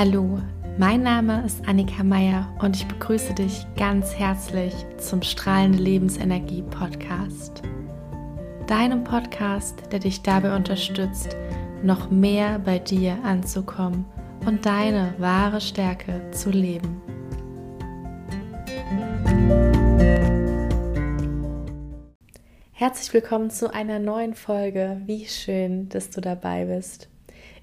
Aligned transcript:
Hallo, 0.00 0.38
mein 0.78 1.02
Name 1.02 1.44
ist 1.44 1.66
Annika 1.66 2.04
Meier 2.04 2.54
und 2.60 2.76
ich 2.76 2.86
begrüße 2.86 3.34
dich 3.34 3.66
ganz 3.76 4.14
herzlich 4.14 4.72
zum 4.96 5.22
Strahlende 5.22 5.78
Lebensenergie 5.78 6.62
Podcast. 6.62 7.62
Deinem 8.68 9.02
Podcast, 9.02 9.82
der 9.90 9.98
dich 9.98 10.22
dabei 10.22 10.54
unterstützt, 10.54 11.36
noch 11.82 12.12
mehr 12.12 12.60
bei 12.60 12.78
dir 12.78 13.18
anzukommen 13.24 14.04
und 14.46 14.64
deine 14.64 15.14
wahre 15.18 15.60
Stärke 15.60 16.30
zu 16.30 16.50
leben. 16.50 17.02
Herzlich 22.70 23.12
willkommen 23.12 23.50
zu 23.50 23.74
einer 23.74 23.98
neuen 23.98 24.34
Folge. 24.34 25.02
Wie 25.06 25.26
schön, 25.26 25.88
dass 25.88 26.10
du 26.10 26.20
dabei 26.20 26.66
bist. 26.66 27.08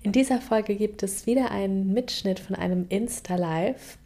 In 0.05 0.11
dieser 0.11 0.39
Folge 0.39 0.75
gibt 0.75 1.01
es 1.01 1.25
wieder 1.25 1.49
einen 1.49 1.91
Mitschnitt 1.91 2.39
von 2.39 2.55
einem 2.55 2.85
Insta-Live. 2.89 3.97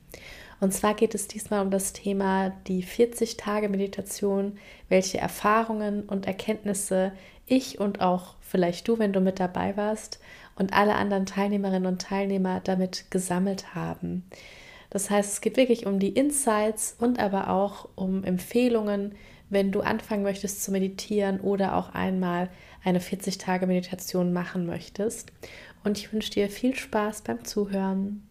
Und 0.61 0.73
zwar 0.73 0.93
geht 0.93 1.13
es 1.13 1.27
diesmal 1.27 1.61
um 1.61 1.71
das 1.71 1.91
Thema 1.91 2.53
die 2.67 2.83
40 2.83 3.35
Tage 3.35 3.67
Meditation, 3.67 4.57
welche 4.87 5.17
Erfahrungen 5.17 6.03
und 6.03 6.25
Erkenntnisse 6.25 7.11
ich 7.47 7.81
und 7.81 7.99
auch 7.99 8.35
vielleicht 8.39 8.87
du, 8.87 8.97
wenn 8.97 9.11
du 9.11 9.19
mit 9.19 9.41
dabei 9.41 9.75
warst, 9.75 10.21
und 10.55 10.71
alle 10.71 10.95
anderen 10.95 11.25
Teilnehmerinnen 11.25 11.85
und 11.85 12.01
Teilnehmer 12.01 12.61
damit 12.63 13.11
gesammelt 13.11 13.75
haben. 13.75 14.23
Das 14.91 15.09
heißt, 15.09 15.33
es 15.33 15.41
geht 15.41 15.57
wirklich 15.57 15.85
um 15.85 15.99
die 15.99 16.13
Insights 16.13 16.95
und 16.97 17.19
aber 17.19 17.49
auch 17.49 17.89
um 17.95 18.23
Empfehlungen, 18.23 19.15
wenn 19.49 19.73
du 19.73 19.81
anfangen 19.81 20.23
möchtest 20.23 20.63
zu 20.63 20.71
meditieren 20.71 21.41
oder 21.41 21.75
auch 21.75 21.89
einmal 21.89 22.49
eine 22.83 22.99
40 22.99 23.37
Tage 23.37 23.67
Meditation 23.67 24.31
machen 24.31 24.65
möchtest 24.65 25.31
und 25.83 25.97
ich 25.97 26.11
wünsche 26.11 26.31
dir 26.31 26.49
viel 26.49 26.75
Spaß 26.75 27.21
beim 27.23 27.43
Zuhören. 27.45 28.23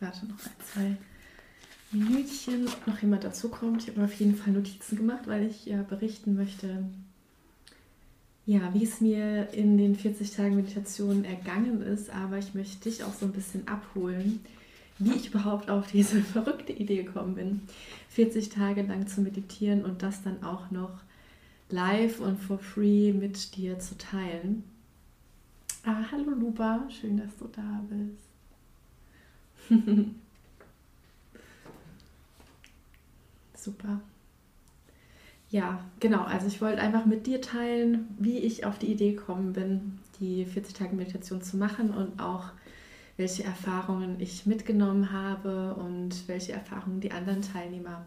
Warte 0.00 0.26
noch 0.26 0.38
ein, 0.44 0.52
zwei 0.72 0.96
Minütchen, 1.92 2.66
ob 2.68 2.86
noch 2.86 3.02
jemand 3.02 3.24
dazukommt. 3.24 3.82
Ich 3.82 3.94
habe 3.94 4.04
auf 4.04 4.14
jeden 4.14 4.34
Fall 4.34 4.52
Notizen 4.54 4.96
gemacht, 4.96 5.26
weil 5.26 5.46
ich 5.46 5.66
ja 5.66 5.82
berichten 5.82 6.34
möchte, 6.34 6.84
ja, 8.46 8.72
wie 8.74 8.84
es 8.84 9.00
mir 9.00 9.52
in 9.52 9.78
den 9.78 9.94
40 9.94 10.32
Tagen 10.32 10.56
Meditation 10.56 11.24
ergangen 11.24 11.82
ist, 11.82 12.10
aber 12.10 12.38
ich 12.38 12.54
möchte 12.54 12.88
dich 12.88 13.04
auch 13.04 13.12
so 13.12 13.26
ein 13.26 13.32
bisschen 13.32 13.68
abholen, 13.68 14.40
wie 14.98 15.12
ich 15.12 15.28
überhaupt 15.28 15.70
auf 15.70 15.90
diese 15.92 16.20
verrückte 16.22 16.72
Idee 16.72 17.04
gekommen 17.04 17.34
bin, 17.34 17.60
40 18.08 18.48
Tage 18.48 18.82
lang 18.82 19.06
zu 19.06 19.20
meditieren 19.20 19.84
und 19.84 20.02
das 20.02 20.22
dann 20.22 20.42
auch 20.42 20.70
noch 20.70 21.00
live 21.68 22.20
und 22.20 22.40
for 22.40 22.58
free 22.58 23.12
mit 23.12 23.56
dir 23.56 23.78
zu 23.78 23.96
teilen. 23.96 24.64
Ah, 25.84 26.04
hallo 26.12 26.30
Luba, 26.30 26.86
schön, 26.88 27.16
dass 27.16 27.36
du 27.38 27.48
da 27.48 27.82
bist. 27.88 28.28
Super. 33.54 34.00
Ja, 35.50 35.84
genau. 35.98 36.22
Also 36.22 36.46
ich 36.46 36.60
wollte 36.60 36.80
einfach 36.80 37.04
mit 37.04 37.26
dir 37.26 37.40
teilen, 37.40 38.14
wie 38.18 38.38
ich 38.38 38.64
auf 38.64 38.78
die 38.78 38.92
Idee 38.92 39.12
gekommen 39.14 39.52
bin, 39.52 39.98
die 40.20 40.44
40 40.44 40.74
Tage 40.74 40.94
Meditation 40.94 41.42
zu 41.42 41.56
machen 41.56 41.90
und 41.90 42.20
auch 42.20 42.50
welche 43.16 43.42
Erfahrungen 43.42 44.20
ich 44.20 44.46
mitgenommen 44.46 45.10
habe 45.12 45.74
und 45.74 46.28
welche 46.28 46.52
Erfahrungen 46.52 47.00
die 47.00 47.10
anderen 47.10 47.42
Teilnehmer 47.42 48.04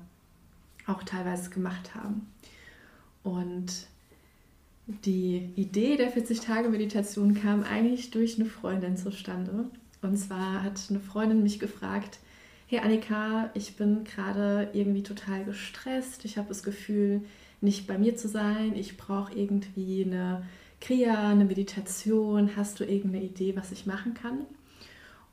auch 0.88 1.04
teilweise 1.04 1.50
gemacht 1.50 1.94
haben. 1.94 2.28
Und 3.24 3.88
die 4.88 5.50
Idee 5.56 5.98
der 5.98 6.14
40-Tage-Meditation 6.16 7.34
kam 7.34 7.64
eigentlich 7.64 8.12
durch 8.12 8.40
eine 8.40 8.48
Freundin 8.48 8.98
zustande. 8.98 9.66
Und 10.02 10.18
zwar 10.18 10.62
hat 10.62 10.80
eine 10.90 11.00
Freundin 11.00 11.42
mich 11.42 11.60
gefragt, 11.60 12.20
hey 12.68 12.80
Annika, 12.80 13.50
ich 13.56 13.76
bin 13.76 14.04
gerade 14.04 14.70
irgendwie 14.74 15.04
total 15.04 15.44
gestresst. 15.44 16.26
Ich 16.26 16.38
habe 16.38 16.50
das 16.50 16.62
Gefühl, 16.62 17.22
nicht 17.62 17.88
bei 17.88 17.98
mir 17.98 18.16
zu 18.16 18.28
sein. 18.28 18.76
Ich 18.76 18.98
brauche 18.98 19.34
irgendwie 19.34 20.04
eine 20.06 20.44
Kriya, 20.82 21.30
eine 21.30 21.46
Meditation. 21.46 22.56
Hast 22.56 22.80
du 22.80 22.84
irgendeine 22.84 23.24
Idee, 23.24 23.56
was 23.56 23.72
ich 23.72 23.88
machen 23.88 24.14
kann? 24.14 24.46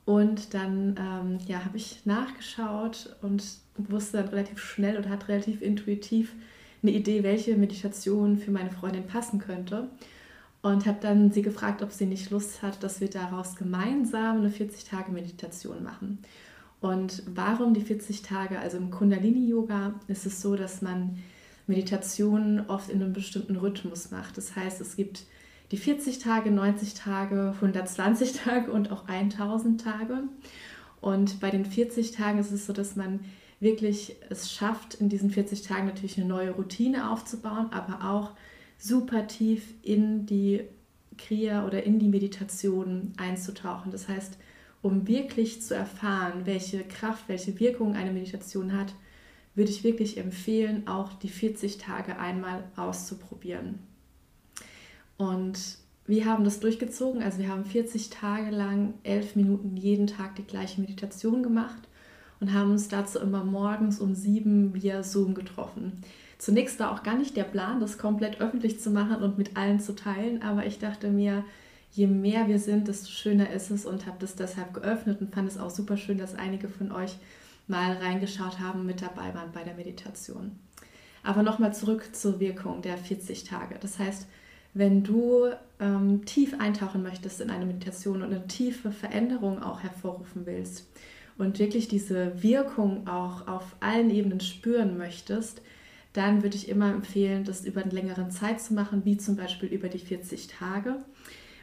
Und 0.05 0.55
dann 0.55 0.97
ähm, 0.99 1.39
ja, 1.47 1.65
habe 1.65 1.77
ich 1.77 2.05
nachgeschaut 2.07 3.17
und 3.23 3.45
wusste 3.77 4.17
dann 4.17 4.29
relativ 4.29 4.59
schnell 4.59 4.97
und 4.97 5.09
hat 5.09 5.29
relativ 5.29 5.63
intuitiv 5.63 6.35
eine 6.83 6.93
Idee, 6.93 7.23
welche 7.23 7.57
Meditation 7.57 8.37
für 8.39 8.51
meine 8.51 8.71
Freundin 8.71 9.07
passen 9.07 9.39
könnte. 9.39 9.89
Und 10.63 10.87
habe 10.87 10.99
dann 11.01 11.33
sie 11.33 11.43
gefragt, 11.43 11.83
ob 11.83 11.91
sie 11.91 12.07
nicht 12.07 12.31
Lust 12.31 12.63
hat, 12.63 12.85
dass 12.85 13.01
wir 13.01 13.11
daraus 13.11 13.57
gemeinsam 13.57 14.39
eine 14.39 14.49
40-Tage-Meditation 14.49 15.83
machen. 15.83 16.19
Und 16.81 17.25
warum 17.27 17.75
die 17.75 17.81
40 17.81 18.23
Tage? 18.23 18.61
Also 18.61 18.77
im 18.77 18.91
Kundalini-Yoga 18.91 19.95
ist 20.07 20.25
es 20.25 20.41
so, 20.41 20.55
dass 20.55 20.81
man 20.81 21.19
Meditationen 21.67 22.69
oft 22.69 22.91
in 22.91 23.03
einem 23.03 23.13
bestimmten 23.13 23.57
Rhythmus 23.57 24.11
macht. 24.11 24.37
Das 24.37 24.55
heißt, 24.55 24.81
es 24.81 24.95
gibt 24.95 25.25
die 25.73 25.77
40 25.77 26.19
Tage, 26.19 26.51
90 26.51 26.95
Tage, 26.95 27.55
120 27.57 28.33
Tage 28.33 28.71
und 28.71 28.93
auch 28.93 29.09
1000 29.09 29.81
Tage. 29.81 30.25
Und 31.01 31.41
bei 31.41 31.51
den 31.51 31.65
40 31.65 32.13
Tagen 32.13 32.39
ist 32.39 32.53
es 32.53 32.67
so, 32.67 32.73
dass 32.73 32.95
man 32.95 33.21
wirklich 33.63 34.17
es 34.29 34.53
schafft, 34.53 34.95
in 34.95 35.09
diesen 35.09 35.31
40 35.31 35.63
Tagen 35.63 35.87
natürlich 35.87 36.19
eine 36.19 36.27
neue 36.27 36.51
Routine 36.51 37.11
aufzubauen, 37.11 37.69
aber 37.71 38.11
auch 38.11 38.33
super 38.77 39.29
tief 39.29 39.63
in 39.83 40.27
die 40.27 40.63
Kriya 41.17 41.65
oder 41.65 41.85
in 41.85 42.01
die 42.01 42.09
Meditation 42.09 43.13
einzutauchen. 43.17 43.93
Das 43.93 44.09
heißt, 44.09 44.37
um 44.83 45.07
wirklich 45.07 45.63
zu 45.63 45.77
erfahren, 45.77 46.45
welche 46.45 46.83
Kraft, 46.83 47.29
welche 47.29 47.61
Wirkung 47.61 47.95
eine 47.95 48.11
Meditation 48.11 48.77
hat, 48.77 48.95
würde 49.55 49.71
ich 49.71 49.85
wirklich 49.85 50.19
empfehlen, 50.19 50.89
auch 50.89 51.13
die 51.13 51.29
40 51.29 51.79
Tage 51.79 52.19
einmal 52.19 52.65
auszuprobieren. 52.75 53.79
Und 55.19 55.79
wir 56.07 56.25
haben 56.25 56.43
das 56.43 56.59
durchgezogen, 56.59 57.23
also 57.23 57.39
wir 57.39 57.49
haben 57.49 57.65
40 57.65 58.11
Tage 58.11 58.51
lang, 58.51 58.95
elf 59.05 59.37
Minuten 59.37 59.77
jeden 59.77 60.09
Tag 60.09 60.35
die 60.35 60.43
gleiche 60.43 60.81
Meditation 60.81 61.45
gemacht 61.45 61.89
und 62.43 62.53
haben 62.53 62.73
uns 62.73 62.89
dazu 62.89 63.21
immer 63.21 63.45
morgens 63.45 64.01
um 64.01 64.17
sieben 64.17 64.75
via 64.75 65.05
Zoom 65.05 65.33
getroffen. 65.33 66.03
Zunächst 66.39 66.81
war 66.81 66.91
auch 66.91 67.05
gar 67.05 67.17
nicht 67.17 67.37
der 67.37 67.45
Plan, 67.45 67.79
das 67.79 67.99
komplett 67.99 68.41
öffentlich 68.41 68.81
zu 68.81 68.91
machen 68.91 69.23
und 69.23 69.39
mit 69.39 69.57
allen 69.57 69.79
zu 69.79 69.95
teilen, 69.95 70.43
aber 70.43 70.67
ich 70.67 70.81
dachte 70.81 71.09
mir, 71.09 71.45
je 71.93 72.09
mehr 72.09 72.49
wir 72.49 72.59
sind, 72.59 72.89
desto 72.89 73.11
schöner 73.11 73.51
ist 73.51 73.71
es 73.71 73.87
und 73.87 74.07
habe 74.07 74.17
das 74.19 74.35
deshalb 74.35 74.75
geöffnet 74.75 75.21
und 75.21 75.33
fand 75.33 75.49
es 75.49 75.57
auch 75.57 75.71
super 75.71 75.97
schön, 75.97 76.19
dass 76.19 76.35
einige 76.35 76.69
von 76.69 76.91
euch 76.91 77.15
mal 77.69 77.93
reingeschaut 77.93 78.59
haben, 78.59 78.87
mit 78.87 79.03
dabei 79.03 79.33
waren 79.35 79.53
bei 79.53 79.63
der 79.63 79.75
Meditation. 79.75 80.59
Aber 81.23 81.45
nochmal 81.45 81.73
zurück 81.73 82.09
zur 82.13 82.41
Wirkung 82.41 82.83
der 82.83 82.99
40 82.99 83.45
Tage. 83.45 83.77
Das 83.81 84.01
heißt, 84.01 84.27
wenn 84.75 85.05
du 85.05 85.45
ähm, 85.79 86.25
tief 86.25 86.59
eintauchen 86.59 87.05
möchtest 87.05 87.41
in 87.41 87.51
eine 87.51 87.67
Meditation 87.67 88.23
und 88.23 88.33
eine 88.33 88.49
tiefe 88.49 88.91
Veränderung 88.91 89.63
auch 89.63 89.85
hervorrufen 89.85 90.45
willst, 90.45 90.89
und 91.43 91.59
wirklich 91.59 91.89
diese 91.89 92.43
Wirkung 92.43 93.07
auch 93.09 93.47
auf 93.49 93.77
allen 93.81 94.11
Ebenen 94.11 94.41
spüren 94.41 94.97
möchtest, 94.97 95.61
dann 96.13 96.43
würde 96.43 96.57
ich 96.57 96.69
immer 96.69 96.91
empfehlen, 96.93 97.45
das 97.45 97.65
über 97.65 97.83
eine 97.83 97.91
längere 97.91 98.29
Zeit 98.29 98.61
zu 98.61 98.75
machen, 98.75 99.05
wie 99.05 99.17
zum 99.17 99.37
Beispiel 99.37 99.69
über 99.69 99.89
die 99.89 99.99
40 99.99 100.47
Tage, 100.47 100.97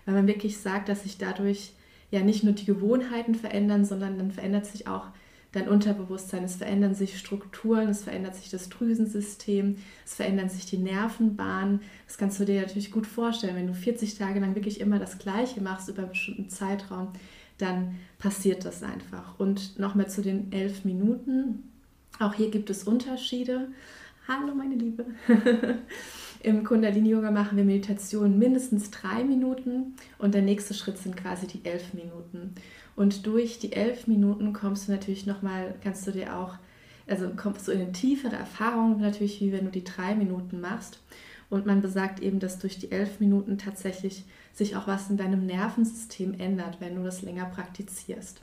weil 0.05 0.15
man 0.15 0.27
wirklich 0.27 0.57
sagt, 0.57 0.89
dass 0.89 1.03
sich 1.03 1.17
dadurch 1.17 1.73
ja 2.11 2.21
nicht 2.21 2.43
nur 2.43 2.53
die 2.53 2.65
Gewohnheiten 2.65 3.35
verändern, 3.35 3.85
sondern 3.85 4.17
dann 4.17 4.31
verändert 4.31 4.65
sich 4.65 4.87
auch 4.87 5.07
dein 5.51 5.67
Unterbewusstsein, 5.67 6.43
es 6.43 6.55
verändern 6.55 6.93
sich 6.93 7.17
Strukturen, 7.17 7.89
es 7.89 8.03
verändert 8.03 8.35
sich 8.35 8.49
das 8.49 8.69
Drüsensystem, 8.69 9.77
es 10.05 10.13
verändern 10.13 10.49
sich 10.49 10.65
die 10.65 10.77
Nervenbahnen. 10.77 11.81
Das 12.05 12.17
kannst 12.17 12.39
du 12.39 12.45
dir 12.45 12.61
natürlich 12.61 12.91
gut 12.91 13.07
vorstellen, 13.07 13.55
wenn 13.55 13.67
du 13.67 13.73
40 13.73 14.17
Tage 14.17 14.39
lang 14.39 14.55
wirklich 14.55 14.79
immer 14.79 14.99
das 14.99 15.17
Gleiche 15.17 15.61
machst 15.61 15.89
über 15.89 16.03
einen 16.03 16.11
bestimmten 16.11 16.49
Zeitraum, 16.49 17.09
dann 17.57 17.95
passiert 18.19 18.63
das 18.63 18.83
einfach. 18.83 19.39
Und 19.39 19.79
nochmal 19.79 20.09
zu 20.09 20.21
den 20.21 20.51
elf 20.51 20.85
Minuten. 20.85 21.63
Auch 22.19 22.33
hier 22.33 22.51
gibt 22.51 22.69
es 22.69 22.83
Unterschiede. 22.83 23.69
Hallo 24.27 24.53
meine 24.53 24.75
Liebe. 24.75 25.05
Im 26.41 26.63
Kundalini-Yoga 26.63 27.31
machen 27.31 27.57
wir 27.57 27.65
Meditation 27.65 28.37
mindestens 28.37 28.91
drei 28.91 29.23
Minuten 29.23 29.95
und 30.19 30.33
der 30.33 30.41
nächste 30.41 30.73
Schritt 30.73 30.97
sind 30.97 31.17
quasi 31.17 31.47
die 31.47 31.65
elf 31.65 31.93
Minuten. 31.93 32.55
Und 32.95 33.25
durch 33.25 33.59
die 33.59 33.73
elf 33.73 34.07
Minuten 34.07 34.53
kommst 34.53 34.87
du 34.87 34.91
natürlich 34.91 35.25
nochmal, 35.25 35.75
kannst 35.83 36.05
du 36.07 36.11
dir 36.11 36.35
auch, 36.35 36.55
also 37.07 37.29
kommst 37.35 37.67
du 37.67 37.71
in 37.71 37.81
eine 37.81 37.91
tiefere 37.91 38.35
Erfahrung 38.35 38.99
natürlich, 38.99 39.41
wie 39.41 39.51
wenn 39.51 39.65
du 39.65 39.71
die 39.71 39.83
drei 39.83 40.15
Minuten 40.15 40.59
machst. 40.59 40.99
Und 41.49 41.65
man 41.65 41.81
besagt 41.81 42.19
eben, 42.19 42.39
dass 42.39 42.59
durch 42.59 42.77
die 42.77 42.91
elf 42.91 43.19
Minuten 43.19 43.57
tatsächlich 43.57 44.25
sich 44.53 44.75
auch 44.75 44.87
was 44.87 45.09
in 45.09 45.17
deinem 45.17 45.45
Nervensystem 45.45 46.35
ändert, 46.39 46.77
wenn 46.79 46.95
du 46.95 47.03
das 47.03 47.21
länger 47.21 47.45
praktizierst. 47.45 48.41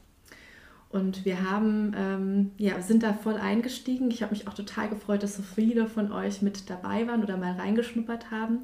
Und 0.89 1.25
wir 1.25 1.49
haben, 1.49 1.93
ähm, 1.97 2.51
ja, 2.59 2.81
sind 2.81 3.03
da 3.03 3.13
voll 3.13 3.37
eingestiegen. 3.37 4.11
Ich 4.11 4.23
habe 4.23 4.33
mich 4.33 4.49
auch 4.49 4.55
total 4.55 4.89
gefreut, 4.89 5.23
dass 5.23 5.37
so 5.37 5.43
viele 5.43 5.89
von 5.89 6.13
euch 6.13 6.43
mit 6.43 6.71
dabei 6.71 7.07
waren 7.07 7.23
oder 7.23 7.37
mal 7.37 7.53
reingeschnuppert 7.53 8.31
haben. 8.31 8.61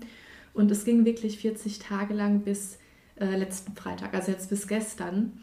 Und 0.54 0.70
es 0.70 0.84
ging 0.84 1.04
wirklich 1.04 1.38
40 1.38 1.78
Tage 1.78 2.14
lang 2.14 2.40
bis 2.40 2.78
äh, 3.16 3.36
letzten 3.36 3.74
Freitag, 3.74 4.14
also 4.14 4.30
jetzt 4.30 4.50
bis 4.50 4.66
gestern. 4.68 5.40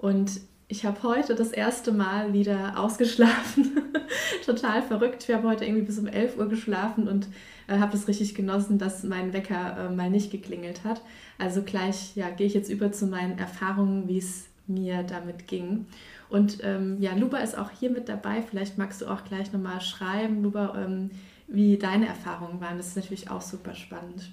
Und 0.00 0.40
ich 0.68 0.86
habe 0.86 1.02
heute 1.02 1.34
das 1.34 1.52
erste 1.52 1.92
Mal 1.92 2.32
wieder 2.32 2.78
ausgeschlafen. 2.78 3.72
Total 4.46 4.80
verrückt. 4.82 5.28
Wir 5.28 5.36
haben 5.36 5.46
heute 5.46 5.66
irgendwie 5.66 5.84
bis 5.84 5.98
um 5.98 6.06
11 6.06 6.38
Uhr 6.38 6.48
geschlafen 6.48 7.06
und 7.06 7.28
äh, 7.68 7.78
habe 7.78 7.94
es 7.94 8.08
richtig 8.08 8.34
genossen, 8.34 8.78
dass 8.78 9.02
mein 9.02 9.34
Wecker 9.34 9.76
äh, 9.76 9.94
mal 9.94 10.08
nicht 10.08 10.30
geklingelt 10.30 10.84
hat. 10.84 11.02
Also 11.38 11.62
gleich 11.62 12.16
ja, 12.16 12.30
gehe 12.30 12.46
ich 12.46 12.54
jetzt 12.54 12.70
über 12.70 12.92
zu 12.92 13.06
meinen 13.06 13.38
Erfahrungen, 13.38 14.08
wie 14.08 14.18
es 14.18 14.46
mir 14.66 15.02
damit 15.02 15.46
ging. 15.48 15.86
Und 16.30 16.58
ähm, 16.62 16.96
ja, 17.00 17.14
Luba 17.14 17.38
ist 17.38 17.58
auch 17.58 17.70
hier 17.70 17.90
mit 17.90 18.08
dabei. 18.08 18.40
Vielleicht 18.40 18.78
magst 18.78 19.02
du 19.02 19.06
auch 19.06 19.24
gleich 19.24 19.52
nochmal 19.52 19.82
schreiben, 19.82 20.42
Luba, 20.42 20.82
ähm, 20.82 21.10
wie 21.46 21.76
deine 21.76 22.06
Erfahrungen 22.06 22.60
waren. 22.62 22.78
Das 22.78 22.86
ist 22.86 22.96
natürlich 22.96 23.30
auch 23.30 23.42
super 23.42 23.74
spannend. 23.74 24.32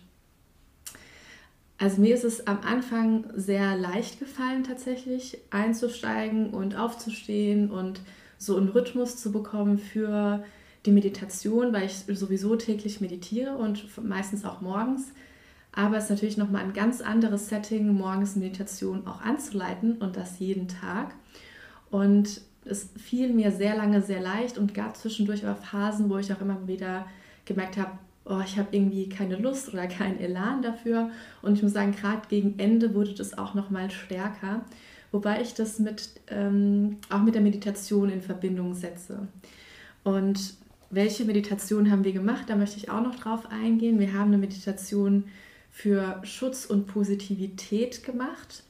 Also 1.80 2.02
mir 2.02 2.16
ist 2.16 2.24
es 2.24 2.48
am 2.48 2.62
Anfang 2.62 3.26
sehr 3.36 3.76
leicht 3.78 4.20
gefallen 4.20 4.64
tatsächlich 4.64 5.38
einzusteigen 5.52 6.50
und 6.50 6.76
aufzustehen 6.76 7.70
und 7.70 8.02
so 8.40 8.58
einen 8.58 8.70
Rhythmus 8.70 9.18
zu 9.18 9.32
bekommen 9.32 9.78
für 9.78 10.44
die 10.86 10.92
Meditation, 10.92 11.74
weil 11.74 11.86
ich 11.86 12.06
sowieso 12.18 12.56
täglich 12.56 13.00
meditiere 13.02 13.58
und 13.58 13.86
meistens 14.04 14.44
auch 14.46 14.62
morgens. 14.62 15.12
Aber 15.72 15.98
es 15.98 16.06
ist 16.06 16.10
natürlich 16.10 16.38
nochmal 16.38 16.64
ein 16.64 16.74
ganz 16.74 17.02
anderes 17.02 17.50
Setting, 17.50 17.94
morgens 17.94 18.36
Meditation 18.36 19.06
auch 19.06 19.22
anzuleiten 19.22 19.98
und 19.98 20.18
das 20.18 20.40
jeden 20.40 20.68
Tag. 20.68 21.14
Und 21.92 22.42
es 22.66 22.90
fiel 22.98 23.32
mir 23.34 23.52
sehr 23.52 23.76
lange 23.76 24.02
sehr 24.02 24.22
leicht 24.22 24.58
und 24.58 24.74
gab 24.74 24.98
zwischendurch 24.98 25.46
aber 25.46 25.56
Phasen, 25.56 26.10
wo 26.10 26.18
ich 26.18 26.34
auch 26.34 26.42
immer 26.42 26.68
wieder 26.68 27.06
gemerkt 27.46 27.78
habe, 27.78 27.92
oh, 28.30 28.42
ich 28.44 28.58
habe 28.58 28.70
irgendwie 28.72 29.10
keine 29.10 29.38
Lust 29.38 29.74
oder 29.74 29.88
keinen 29.88 30.20
Elan 30.20 30.62
dafür. 30.62 31.10
Und 31.42 31.56
ich 31.56 31.64
muss 31.64 31.74
sagen, 31.74 31.94
gerade 31.94 32.28
gegen 32.28 32.60
Ende 32.60 32.94
wurde 32.94 33.14
das 33.14 33.38
auch 33.38 33.54
noch 33.54 33.70
mal 33.70 33.90
stärker, 33.92 34.66
wobei 35.12 35.42
ich 35.42 35.54
das 35.54 35.80
mit, 35.80 36.10
ähm, 36.28 36.98
auch 37.10 37.22
mit 37.22 37.36
der 37.36 37.42
Meditation 37.42 38.10
in 38.10 38.22
Verbindung 38.22 38.74
setze. 38.74 39.28
Und 40.04 40.56
welche 40.90 41.26
Meditation 41.26 41.92
haben 41.92 42.04
wir 42.04 42.14
gemacht? 42.14 42.44
Da 42.48 42.56
möchte 42.56 42.78
ich 42.78 42.90
auch 42.90 43.02
noch 43.02 43.16
drauf 43.16 43.50
eingehen. 43.52 44.00
Wir 44.00 44.14
haben 44.14 44.28
eine 44.28 44.38
Meditation 44.38 45.26
für 45.70 46.22
Schutz 46.24 46.66
und 46.66 46.88
Positivität 46.88 48.04
gemacht. 48.04 48.64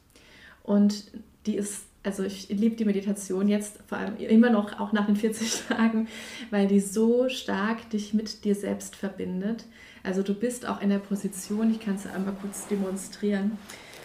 Und 0.62 1.10
die 1.46 1.56
ist 1.56 1.87
also 2.02 2.22
ich 2.22 2.48
liebe 2.48 2.76
die 2.76 2.84
Meditation 2.84 3.48
jetzt 3.48 3.80
vor 3.86 3.98
allem 3.98 4.16
immer 4.16 4.50
noch, 4.50 4.78
auch 4.80 4.92
nach 4.92 5.06
den 5.06 5.16
40 5.16 5.62
Tagen, 5.68 6.08
weil 6.50 6.66
die 6.66 6.80
so 6.80 7.28
stark 7.28 7.90
dich 7.90 8.14
mit 8.14 8.44
dir 8.44 8.54
selbst 8.54 8.96
verbindet. 8.96 9.64
Also 10.02 10.22
du 10.22 10.34
bist 10.34 10.66
auch 10.66 10.80
in 10.80 10.90
der 10.90 10.98
Position, 10.98 11.70
ich 11.70 11.80
kann 11.80 11.96
es 11.96 12.06
einmal 12.06 12.34
kurz 12.40 12.66
demonstrieren, 12.68 13.58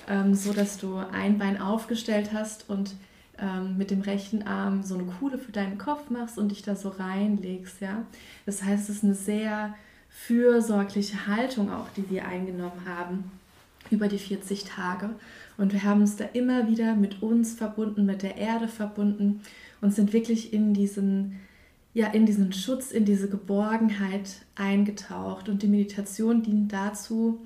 ähm, 0.10 0.34
so 0.34 0.54
dass 0.54 0.78
du 0.78 0.98
ein 0.98 1.38
Bein 1.38 1.62
aufgestellt 1.62 2.31
hast 2.34 2.69
und 2.69 2.95
ähm, 3.40 3.78
mit 3.78 3.92
dem 3.92 4.01
rechten 4.01 4.44
Arm 4.44 4.84
so 4.84 4.96
eine 4.96 5.06
Kuhle 5.06 5.38
für 5.38 5.51
deinen 5.51 5.78
Kopf 5.78 6.10
machst 6.10 6.38
und 6.38 6.50
dich 6.50 6.62
da 6.62 6.75
so 6.75 6.89
reinlegst. 6.89 7.81
Ja? 7.81 8.06
Das 8.46 8.63
heißt, 8.63 8.89
es 8.89 8.98
ist 8.98 9.04
eine 9.04 9.16
sehr 9.16 9.75
fürsorgliche 10.10 11.28
Haltung 11.28 11.72
auch, 11.72 11.88
die 11.96 12.10
wir 12.10 12.25
eingenommen 12.25 12.86
haben 12.88 13.31
über 13.89 14.07
die 14.07 14.19
40 14.19 14.63
Tage. 14.63 15.10
Und 15.57 15.73
wir 15.73 15.83
haben 15.83 16.01
uns 16.01 16.15
da 16.15 16.25
immer 16.25 16.67
wieder 16.67 16.95
mit 16.95 17.21
uns 17.21 17.53
verbunden, 17.53 18.05
mit 18.05 18.23
der 18.23 18.38
Erde 18.38 18.67
verbunden 18.67 19.41
und 19.81 19.94
sind 19.94 20.13
wirklich 20.13 20.53
in 20.53 20.73
diesen, 20.73 21.39
ja, 21.94 22.07
in 22.07 22.25
diesen 22.25 22.53
Schutz, 22.53 22.91
in 22.91 23.05
diese 23.05 23.29
Geborgenheit 23.29 24.45
eingetaucht. 24.55 25.50
Und 25.50 25.61
die 25.61 25.67
Meditation 25.67 26.41
dient 26.41 26.73
dazu, 26.73 27.45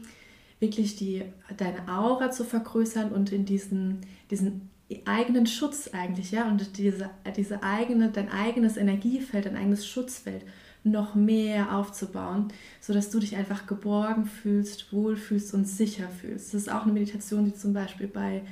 wirklich 0.60 0.96
die, 0.96 1.24
deine 1.58 1.88
Aura 1.88 2.32
zu 2.32 2.44
vergrößern 2.44 3.12
und 3.12 3.32
in 3.32 3.46
diesen, 3.46 4.00
diesen 4.32 4.70
eigenen 5.06 5.48
Schutz 5.48 5.90
eigentlich, 5.92 6.32
ja, 6.32 6.48
und 6.48 6.78
diese, 6.78 7.10
diese 7.36 7.64
eigene, 7.64 8.10
dein 8.10 8.32
eigenes 8.32 8.78
Energiefeld, 8.78 9.46
dein 9.46 9.58
eigenes 9.58 9.86
Schutzfeld 9.86 10.46
noch 10.84 11.16
mehr 11.16 11.76
aufzubauen, 11.76 12.48
sodass 12.80 13.10
du 13.10 13.20
dich 13.20 13.36
einfach 13.36 13.68
geborgen 13.68 14.26
fühlst, 14.26 14.94
wohlfühlst 14.94 15.54
und 15.54 15.68
sicher 15.68 16.08
fühlst. 16.08 16.54
Das 16.54 16.62
ist 16.62 16.72
auch 16.72 16.84
eine 16.84 16.94
Meditation, 16.94 17.46
die 17.46 17.54
zum 17.54 17.74
Beispiel 17.74 18.08
bei 18.08 18.44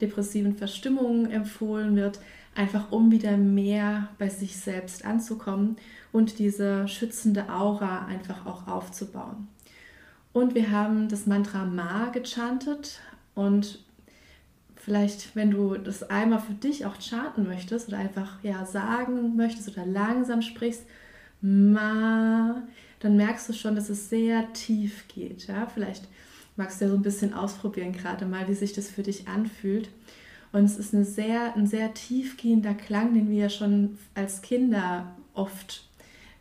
depressiven 0.00 0.56
Verstimmungen 0.56 1.30
empfohlen 1.30 1.96
wird, 1.96 2.20
einfach 2.54 2.92
um 2.92 3.10
wieder 3.10 3.36
mehr 3.36 4.08
bei 4.18 4.28
sich 4.28 4.56
selbst 4.56 5.04
anzukommen 5.04 5.76
und 6.12 6.38
diese 6.38 6.86
schützende 6.86 7.48
Aura 7.48 8.04
einfach 8.06 8.44
auch 8.46 8.68
aufzubauen. 8.68 9.48
Und 10.32 10.54
wir 10.54 10.70
haben 10.70 11.08
das 11.08 11.26
Mantra 11.26 11.64
Ma 11.64 12.10
gechantet 12.10 13.00
und 13.34 13.83
vielleicht, 14.84 15.34
wenn 15.34 15.50
du 15.50 15.76
das 15.76 16.02
einmal 16.10 16.40
für 16.40 16.52
dich 16.52 16.84
auch 16.84 17.00
chanten 17.00 17.44
möchtest 17.44 17.88
oder 17.88 17.98
einfach 17.98 18.38
ja 18.42 18.66
sagen 18.66 19.34
möchtest 19.34 19.68
oder 19.68 19.86
langsam 19.86 20.42
sprichst, 20.42 20.84
Ma, 21.40 22.62
dann 23.00 23.16
merkst 23.16 23.48
du 23.48 23.52
schon, 23.52 23.76
dass 23.76 23.90
es 23.90 24.08
sehr 24.08 24.52
tief 24.52 25.08
geht. 25.08 25.46
Ja? 25.46 25.66
Vielleicht 25.66 26.08
magst 26.56 26.80
du 26.80 26.86
ja 26.86 26.90
so 26.90 26.96
ein 26.96 27.02
bisschen 27.02 27.34
ausprobieren 27.34 27.92
gerade 27.92 28.26
mal, 28.26 28.48
wie 28.48 28.54
sich 28.54 28.72
das 28.72 28.88
für 28.88 29.02
dich 29.02 29.28
anfühlt. 29.28 29.88
Und 30.52 30.64
es 30.64 30.78
ist 30.78 30.94
eine 30.94 31.04
sehr, 31.04 31.54
ein 31.56 31.66
sehr 31.66 31.92
tiefgehender 31.94 32.74
Klang, 32.74 33.12
den 33.12 33.28
wir 33.28 33.38
ja 33.38 33.48
schon 33.50 33.98
als 34.14 34.40
Kinder 34.40 35.16
oft 35.34 35.88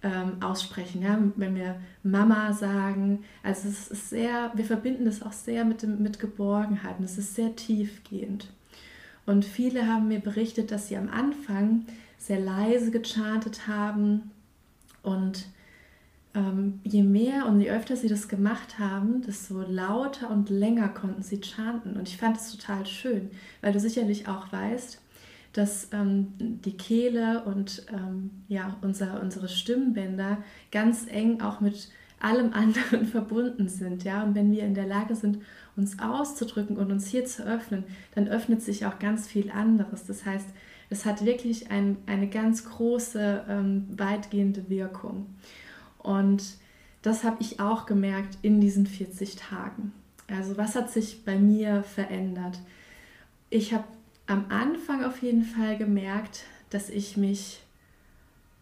ähm, 0.03 0.41
aussprechen, 0.41 1.01
ja? 1.01 1.17
wenn 1.37 1.55
wir 1.55 1.77
Mama 2.03 2.53
sagen. 2.53 3.23
Also 3.41 3.69
es 3.69 3.87
ist 3.87 4.09
sehr, 4.09 4.51
wir 4.53 4.65
verbinden 4.65 5.05
das 5.05 5.23
auch 5.23 5.31
sehr 5.31 5.65
mit, 5.65 5.81
dem, 5.81 6.03
mit 6.03 6.19
Geborgenheit 6.19 6.99
und 6.99 7.05
es 7.05 7.17
ist 7.17 7.35
sehr 7.35 7.55
tiefgehend. 7.55 8.49
Und 9.25 9.45
viele 9.45 9.87
haben 9.87 10.09
mir 10.09 10.19
berichtet, 10.19 10.71
dass 10.71 10.89
sie 10.89 10.97
am 10.97 11.09
Anfang 11.09 11.85
sehr 12.17 12.39
leise 12.39 12.91
gechantet 12.91 13.67
haben 13.67 14.31
und 15.01 15.47
ähm, 16.35 16.81
je 16.83 17.03
mehr 17.03 17.45
und 17.45 17.61
je 17.61 17.69
öfter 17.69 17.95
sie 17.95 18.09
das 18.09 18.27
gemacht 18.27 18.79
haben, 18.79 19.21
desto 19.21 19.61
lauter 19.61 20.29
und 20.29 20.49
länger 20.49 20.89
konnten 20.89 21.23
sie 21.23 21.39
chanten. 21.39 21.95
Und 21.95 22.09
ich 22.09 22.17
fand 22.17 22.37
es 22.37 22.51
total 22.51 22.85
schön, 22.85 23.31
weil 23.61 23.71
du 23.71 23.79
sicherlich 23.79 24.27
auch 24.27 24.51
weißt, 24.51 24.99
dass 25.53 25.89
ähm, 25.93 26.33
die 26.39 26.75
Kehle 26.75 27.43
und 27.45 27.85
ähm, 27.91 28.31
ja, 28.47 28.75
unser, 28.81 29.21
unsere 29.21 29.47
Stimmbänder 29.47 30.39
ganz 30.71 31.05
eng 31.07 31.41
auch 31.41 31.61
mit 31.61 31.89
allem 32.19 32.53
anderen 32.53 33.05
verbunden 33.11 33.69
sind. 33.69 34.03
Ja? 34.03 34.23
Und 34.23 34.33
wenn 34.33 34.51
wir 34.51 34.63
in 34.63 34.73
der 34.73 34.87
Lage 34.87 35.15
sind, 35.15 35.39
uns 35.75 35.99
auszudrücken 35.99 36.77
und 36.77 36.91
uns 36.91 37.07
hier 37.07 37.25
zu 37.25 37.43
öffnen, 37.45 37.83
dann 38.15 38.27
öffnet 38.27 38.61
sich 38.61 38.85
auch 38.85 38.97
ganz 38.97 39.27
viel 39.27 39.51
anderes. 39.51 40.05
Das 40.05 40.25
heißt, 40.25 40.47
es 40.89 41.05
hat 41.05 41.25
wirklich 41.25 41.71
ein, 41.71 41.97
eine 42.05 42.27
ganz 42.27 42.65
große, 42.65 43.45
ähm, 43.47 43.87
weitgehende 43.95 44.69
Wirkung. 44.69 45.27
Und 45.99 46.43
das 47.01 47.23
habe 47.23 47.37
ich 47.39 47.59
auch 47.59 47.85
gemerkt 47.85 48.37
in 48.41 48.61
diesen 48.61 48.87
40 48.87 49.35
Tagen. 49.35 49.91
Also 50.27 50.57
was 50.57 50.75
hat 50.75 50.89
sich 50.89 51.25
bei 51.25 51.37
mir 51.37 51.83
verändert? 51.83 52.59
Ich 53.49 53.73
habe 53.73 53.83
am 54.27 54.45
Anfang 54.49 55.03
auf 55.03 55.21
jeden 55.21 55.43
Fall 55.43 55.77
gemerkt, 55.77 56.43
dass 56.69 56.89
ich 56.89 57.17
mich, 57.17 57.61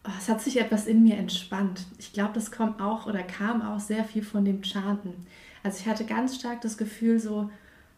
oh, 0.06 0.12
es 0.18 0.30
hat 0.30 0.42
sich 0.42 0.60
etwas 0.60 0.88
in 0.88 1.04
mir 1.04 1.18
entspannt. 1.18 1.86
Ich 2.00 2.14
glaube, 2.14 2.34
das 2.34 2.52
kommt 2.52 2.82
auch 2.82 3.06
oder 3.06 3.24
kam 3.24 3.62
auch 3.62 3.80
sehr 3.80 4.04
viel 4.04 4.24
von 4.24 4.46
dem 4.46 4.64
Chanten. 4.64 5.26
Also 5.64 5.80
ich 5.80 5.88
hatte 5.88 6.06
ganz 6.06 6.36
stark 6.36 6.62
das 6.62 6.78
Gefühl, 6.78 7.20
so 7.20 7.50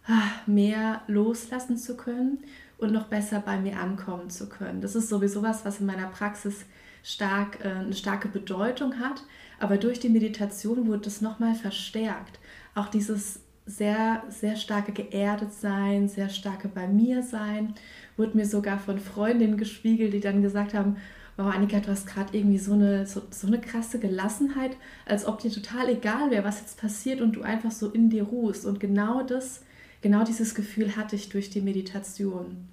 ah, 0.07 0.29
mehr 0.45 1.01
loslassen 1.07 1.77
zu 1.77 1.95
können 1.95 2.39
und 2.77 2.91
noch 2.91 3.05
besser 3.05 3.39
bei 3.39 3.59
mir 3.59 3.79
ankommen 3.79 4.29
zu 4.29 4.49
können. 4.49 4.81
Das 4.81 4.95
ist 4.95 5.09
sowieso 5.09 5.41
was, 5.41 5.63
was 5.63 5.79
in 5.79 5.85
meiner 5.85 6.07
Praxis 6.07 6.65
stark, 7.03 7.63
äh, 7.63 7.69
eine 7.69 7.93
starke 7.93 8.27
Bedeutung 8.27 8.99
hat. 8.99 9.23
Aber 9.59 9.77
durch 9.77 9.99
die 9.99 10.09
Meditation 10.09 10.87
wurde 10.87 11.03
das 11.03 11.21
nochmal 11.21 11.55
verstärkt. 11.55 12.39
Auch 12.75 12.87
dieses 12.87 13.39
sehr, 13.65 14.23
sehr 14.29 14.55
starke 14.55 14.91
geerdet 14.91 15.53
sein, 15.53 16.09
sehr 16.09 16.29
starke 16.29 16.67
bei 16.67 16.87
mir 16.87 17.23
sein, 17.23 17.75
wurde 18.17 18.37
mir 18.37 18.45
sogar 18.45 18.77
von 18.77 18.99
Freundinnen 18.99 19.57
gespiegelt, 19.57 20.13
die 20.13 20.19
dann 20.19 20.41
gesagt 20.41 20.73
haben, 20.73 20.97
wow, 21.37 21.53
Annika, 21.53 21.79
du 21.79 21.87
hast 21.87 22.05
gerade 22.05 22.37
irgendwie 22.37 22.59
so 22.59 22.73
eine, 22.73 23.05
so, 23.05 23.21
so 23.31 23.47
eine 23.47 23.59
krasse 23.59 23.99
Gelassenheit, 23.99 24.77
als 25.05 25.25
ob 25.25 25.39
dir 25.39 25.51
total 25.51 25.89
egal 25.89 26.29
wäre, 26.29 26.43
was 26.43 26.59
jetzt 26.59 26.79
passiert 26.79 27.21
und 27.21 27.35
du 27.35 27.41
einfach 27.41 27.71
so 27.71 27.89
in 27.89 28.09
dir 28.09 28.23
ruhst. 28.23 28.65
Und 28.65 28.79
genau 28.79 29.23
das 29.23 29.61
genau 30.03 30.23
dieses 30.23 30.53
Gefühl 30.53 30.95
hatte 30.95 31.15
ich 31.15 31.29
durch 31.29 31.49
die 31.49 31.61
Meditation. 31.61 32.67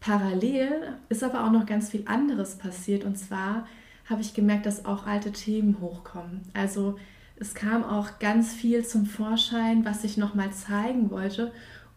Parallel 0.00 0.96
ist 1.10 1.22
aber 1.22 1.44
auch 1.44 1.52
noch 1.52 1.66
ganz 1.66 1.90
viel 1.90 2.02
anderes 2.06 2.56
passiert 2.56 3.04
und 3.04 3.16
zwar 3.16 3.68
habe 4.06 4.22
ich 4.22 4.34
gemerkt, 4.34 4.66
dass 4.66 4.86
auch 4.86 5.06
alte 5.06 5.30
Themen 5.30 5.80
hochkommen. 5.80 6.40
Also 6.52 6.98
es 7.40 7.54
kam 7.54 7.82
auch 7.84 8.18
ganz 8.18 8.52
viel 8.52 8.84
zum 8.84 9.06
Vorschein, 9.06 9.84
was 9.84 10.04
ich 10.04 10.16
nochmal 10.16 10.52
zeigen 10.52 11.10
wollte 11.10 11.52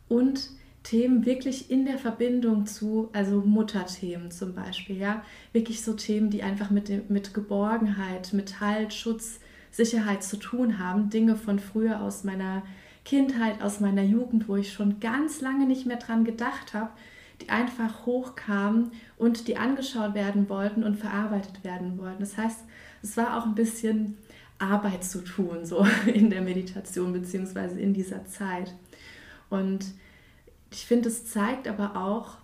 und 0.07 0.49
Themen 0.83 1.25
wirklich 1.25 1.69
in 1.69 1.85
der 1.85 1.97
Verbindung 1.97 2.65
zu, 2.65 3.09
also 3.13 3.41
Mutterthemen 3.41 4.31
zum 4.31 4.53
Beispiel, 4.55 4.97
ja, 4.97 5.23
wirklich 5.51 5.81
so 5.81 5.93
Themen, 5.93 6.29
die 6.29 6.43
einfach 6.43 6.71
mit, 6.71 6.89
dem, 6.89 7.03
mit 7.09 7.33
Geborgenheit, 7.33 8.33
mit 8.33 8.59
Halt, 8.59 8.93
Schutz, 8.93 9.39
Sicherheit 9.71 10.23
zu 10.23 10.37
tun 10.37 10.79
haben, 10.79 11.09
Dinge 11.09 11.35
von 11.35 11.59
früher 11.59 12.01
aus 12.01 12.23
meiner 12.23 12.63
Kindheit, 13.05 13.61
aus 13.61 13.79
meiner 13.79 14.03
Jugend, 14.03 14.47
wo 14.47 14.55
ich 14.55 14.71
schon 14.71 14.99
ganz 14.99 15.41
lange 15.41 15.65
nicht 15.65 15.85
mehr 15.85 15.97
dran 15.97 16.25
gedacht 16.25 16.73
habe, 16.73 16.91
die 17.41 17.49
einfach 17.49 18.05
hochkamen 18.05 18.91
und 19.17 19.47
die 19.47 19.57
angeschaut 19.57 20.13
werden 20.13 20.47
wollten 20.47 20.83
und 20.83 20.95
verarbeitet 20.95 21.63
werden 21.63 21.97
wollten. 21.97 22.19
Das 22.19 22.37
heißt, 22.37 22.59
es 23.01 23.17
war 23.17 23.37
auch 23.37 23.45
ein 23.45 23.55
bisschen 23.55 24.17
Arbeit 24.59 25.03
zu 25.03 25.23
tun, 25.23 25.65
so 25.65 25.85
in 26.05 26.29
der 26.29 26.41
Meditation 26.41 27.13
beziehungsweise 27.13 27.79
in 27.79 27.93
dieser 27.93 28.25
Zeit. 28.25 28.73
Und 29.49 29.85
ich 30.71 30.85
finde, 30.85 31.09
es 31.09 31.25
zeigt 31.27 31.67
aber 31.67 31.95
auch, 31.95 32.37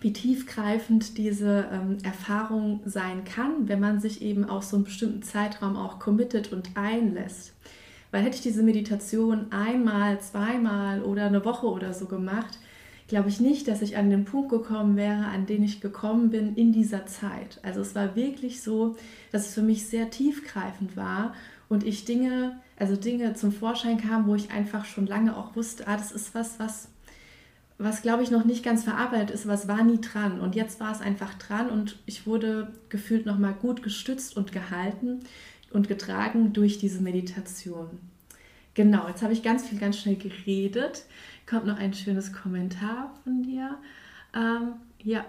wie 0.00 0.12
tiefgreifend 0.12 1.16
diese 1.16 1.68
ähm, 1.72 1.98
Erfahrung 2.02 2.80
sein 2.84 3.24
kann, 3.24 3.68
wenn 3.68 3.80
man 3.80 4.00
sich 4.00 4.20
eben 4.20 4.44
auf 4.44 4.64
so 4.64 4.76
einen 4.76 4.84
bestimmten 4.84 5.22
Zeitraum 5.22 5.76
auch 5.76 5.98
committet 5.98 6.52
und 6.52 6.76
einlässt. 6.76 7.54
Weil 8.10 8.22
hätte 8.22 8.36
ich 8.36 8.42
diese 8.42 8.62
Meditation 8.62 9.50
einmal, 9.52 10.20
zweimal 10.20 11.02
oder 11.02 11.26
eine 11.26 11.44
Woche 11.44 11.66
oder 11.66 11.94
so 11.94 12.06
gemacht, 12.06 12.58
glaube 13.08 13.28
ich 13.28 13.40
nicht, 13.40 13.68
dass 13.68 13.82
ich 13.82 13.96
an 13.96 14.10
den 14.10 14.24
Punkt 14.24 14.50
gekommen 14.50 14.96
wäre, 14.96 15.26
an 15.26 15.46
den 15.46 15.62
ich 15.62 15.80
gekommen 15.80 16.30
bin 16.30 16.56
in 16.56 16.72
dieser 16.72 17.06
Zeit. 17.06 17.60
Also 17.62 17.80
es 17.80 17.94
war 17.94 18.16
wirklich 18.16 18.62
so, 18.62 18.96
dass 19.32 19.48
es 19.48 19.54
für 19.54 19.62
mich 19.62 19.86
sehr 19.86 20.10
tiefgreifend 20.10 20.96
war 20.96 21.34
und 21.68 21.84
ich 21.84 22.04
Dinge, 22.04 22.60
also 22.76 22.96
Dinge 22.96 23.34
zum 23.34 23.52
Vorschein 23.52 23.98
kamen, 23.98 24.26
wo 24.26 24.34
ich 24.34 24.50
einfach 24.50 24.84
schon 24.84 25.06
lange 25.06 25.36
auch 25.36 25.54
wusste, 25.56 25.86
ah, 25.86 25.96
das 25.96 26.10
ist 26.10 26.34
was, 26.34 26.58
was, 26.58 26.88
was 27.78 28.02
glaube 28.02 28.22
ich 28.22 28.30
noch 28.30 28.44
nicht 28.44 28.64
ganz 28.64 28.82
verarbeitet 28.84 29.30
ist, 29.30 29.46
was 29.46 29.68
war 29.68 29.84
nie 29.84 30.00
dran. 30.00 30.40
Und 30.40 30.56
jetzt 30.56 30.80
war 30.80 30.92
es 30.92 31.00
einfach 31.00 31.34
dran 31.34 31.70
und 31.70 31.98
ich 32.06 32.26
wurde 32.26 32.72
gefühlt 32.88 33.24
nochmal 33.24 33.54
gut 33.54 33.82
gestützt 33.82 34.36
und 34.36 34.50
gehalten 34.50 35.20
und 35.70 35.86
getragen 35.86 36.52
durch 36.52 36.78
diese 36.78 37.02
Meditation. 37.02 37.98
Genau, 38.74 39.08
jetzt 39.08 39.22
habe 39.22 39.32
ich 39.32 39.42
ganz 39.42 39.66
viel, 39.66 39.78
ganz 39.78 39.98
schnell 39.98 40.16
geredet 40.16 41.04
kommt 41.46 41.66
noch 41.66 41.78
ein 41.78 41.94
schönes 41.94 42.32
Kommentar 42.32 43.14
von 43.24 43.42
dir. 43.42 43.78
Ähm, 44.34 44.74
ja, 45.02 45.24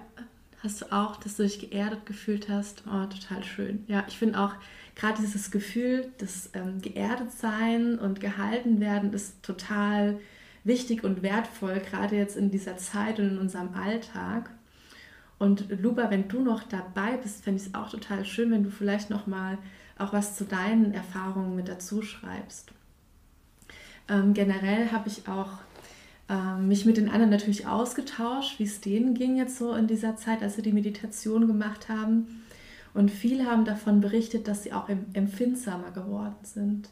hast 0.63 0.81
du 0.81 0.91
auch, 0.91 1.17
dass 1.17 1.38
du 1.38 1.43
dich 1.43 1.59
geerdet 1.59 2.05
gefühlt 2.05 2.50
hast? 2.50 2.83
Oh, 2.88 3.05
total 3.05 3.43
schön. 3.43 3.83
Ja, 3.88 4.03
ich 4.07 4.17
finde 4.17 4.39
auch 4.39 4.53
gerade 4.95 5.21
dieses 5.21 5.51
Gefühl, 5.51 6.12
das 6.17 6.50
ähm, 6.53 6.81
geerdet 6.81 7.31
sein 7.31 8.00
und 8.00 8.19
gehalten 8.19 8.79
werden, 8.79 9.13
ist 9.13 9.43
total 9.43 10.19
wichtig 10.63 11.03
und 11.03 11.21
wertvoll, 11.21 11.79
gerade 11.79 12.15
jetzt 12.15 12.36
in 12.36 12.51
dieser 12.51 12.77
Zeit 12.77 13.19
und 13.19 13.29
in 13.29 13.38
unserem 13.38 13.74
Alltag. 13.75 14.50
Und 15.39 15.69
Luba, 15.69 16.09
wenn 16.09 16.27
du 16.27 16.41
noch 16.41 16.63
dabei 16.63 17.17
bist, 17.17 17.43
fände 17.43 17.62
ich 17.62 17.67
es 17.67 17.75
auch 17.75 17.89
total 17.89 18.25
schön, 18.25 18.51
wenn 18.51 18.63
du 18.63 18.71
vielleicht 18.71 19.09
noch 19.09 19.27
mal 19.27 19.59
auch 20.00 20.13
was 20.13 20.36
zu 20.36 20.45
deinen 20.45 20.93
Erfahrungen 20.93 21.55
mit 21.55 21.67
dazu 21.67 22.01
schreibst. 22.01 22.71
Ähm, 24.09 24.33
generell 24.33 24.91
habe 24.91 25.07
ich 25.07 25.27
auch 25.27 25.59
ähm, 26.29 26.67
mich 26.67 26.86
mit 26.86 26.98
den 26.98 27.10
anderen 27.10 27.29
natürlich 27.29 27.67
ausgetauscht, 27.67 28.60
wie 28.60 28.63
es 28.63 28.81
denen 28.81 29.13
ging 29.13 29.38
jetzt 29.38 29.57
so 29.57 29.74
in 29.74 29.88
dieser 29.88 30.17
Zeit, 30.17 30.41
als 30.41 30.55
sie 30.55 30.62
die 30.62 30.74
Meditation 30.74 31.48
gemacht 31.48 31.89
haben. 31.89 32.43
Und 32.93 33.12
viele 33.12 33.46
haben 33.46 33.63
davon 33.63 34.01
berichtet, 34.01 34.48
dass 34.48 34.63
sie 34.63 34.74
auch 34.74 34.89
empfindsamer 34.89 35.91
geworden 35.91 36.36
sind, 36.43 36.89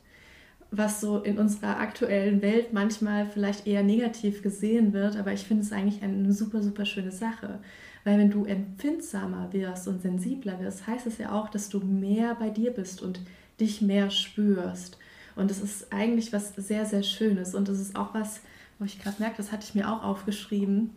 was 0.71 1.01
so 1.01 1.19
in 1.19 1.37
unserer 1.37 1.79
aktuellen 1.79 2.41
Welt 2.41 2.73
manchmal 2.73 3.25
vielleicht 3.25 3.65
eher 3.65 3.83
negativ 3.83 4.41
gesehen 4.41 4.93
wird, 4.93 5.17
aber 5.17 5.33
ich 5.33 5.41
finde 5.41 5.63
es 5.63 5.71
eigentlich 5.71 6.03
eine 6.03 6.31
super, 6.31 6.61
super 6.61 6.85
schöne 6.85 7.11
Sache. 7.11 7.59
Weil 8.03 8.19
wenn 8.19 8.29
du 8.29 8.45
empfindsamer 8.45 9.51
wirst 9.51 9.87
und 9.87 10.01
sensibler 10.01 10.59
wirst, 10.59 10.85
heißt 10.85 11.07
es 11.07 11.17
ja 11.17 11.31
auch, 11.31 11.49
dass 11.49 11.69
du 11.69 11.79
mehr 11.79 12.35
bei 12.35 12.51
dir 12.51 12.71
bist 12.71 13.01
und 13.01 13.19
dich 13.59 13.81
mehr 13.81 14.11
spürst. 14.11 14.99
Und 15.35 15.49
es 15.49 15.59
ist 15.59 15.91
eigentlich 15.91 16.31
was 16.31 16.55
sehr, 16.55 16.85
sehr 16.85 17.03
Schönes. 17.03 17.55
Und 17.55 17.67
es 17.67 17.79
ist 17.79 17.95
auch 17.95 18.13
was, 18.13 18.41
wo 18.79 18.85
ich 18.85 18.99
gerade 19.01 19.17
merke, 19.19 19.37
das 19.37 19.51
hatte 19.51 19.65
ich 19.67 19.75
mir 19.75 19.91
auch 19.91 20.03
aufgeschrieben, 20.03 20.91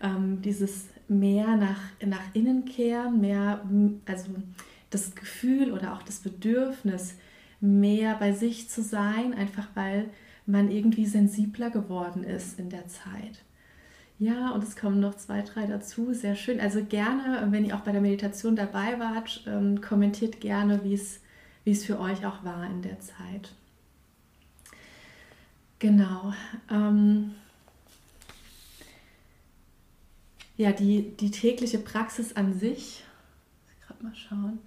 ähm, 0.00 0.42
dieses 0.42 0.86
mehr 1.08 1.56
nach, 1.56 1.80
nach 2.04 2.34
innen 2.34 2.64
kehren, 2.64 3.20
mehr, 3.20 3.64
also 4.06 4.28
das 4.90 5.14
Gefühl 5.14 5.72
oder 5.72 5.94
auch 5.94 6.02
das 6.02 6.20
Bedürfnis, 6.20 7.14
mehr 7.60 8.14
bei 8.14 8.32
sich 8.32 8.68
zu 8.68 8.82
sein, 8.82 9.34
einfach 9.34 9.68
weil 9.74 10.10
man 10.46 10.70
irgendwie 10.70 11.06
sensibler 11.06 11.70
geworden 11.70 12.24
ist 12.24 12.58
in 12.58 12.70
der 12.70 12.86
Zeit. 12.86 13.44
Ja, 14.18 14.50
und 14.50 14.64
es 14.64 14.74
kommen 14.74 14.98
noch 14.98 15.14
zwei, 15.14 15.42
drei 15.42 15.66
dazu. 15.66 16.12
Sehr 16.12 16.34
schön. 16.34 16.58
Also 16.58 16.84
gerne, 16.84 17.46
wenn 17.50 17.64
ihr 17.64 17.76
auch 17.76 17.82
bei 17.82 17.92
der 17.92 18.00
Meditation 18.00 18.56
dabei 18.56 18.98
wart, 18.98 19.44
ähm, 19.46 19.80
kommentiert 19.80 20.40
gerne, 20.40 20.82
wie 20.82 20.94
es 21.70 21.84
für 21.84 22.00
euch 22.00 22.26
auch 22.26 22.42
war 22.44 22.68
in 22.68 22.82
der 22.82 22.98
Zeit. 22.98 23.54
Genau. 25.78 26.32
Ähm, 26.70 27.34
ja, 30.56 30.72
die, 30.72 31.16
die 31.16 31.30
tägliche 31.30 31.78
Praxis 31.78 32.34
an 32.34 32.58
sich, 32.58 33.04
ich 33.72 33.86
gerade 33.86 34.02
mal 34.02 34.14
schauen. 34.14 34.58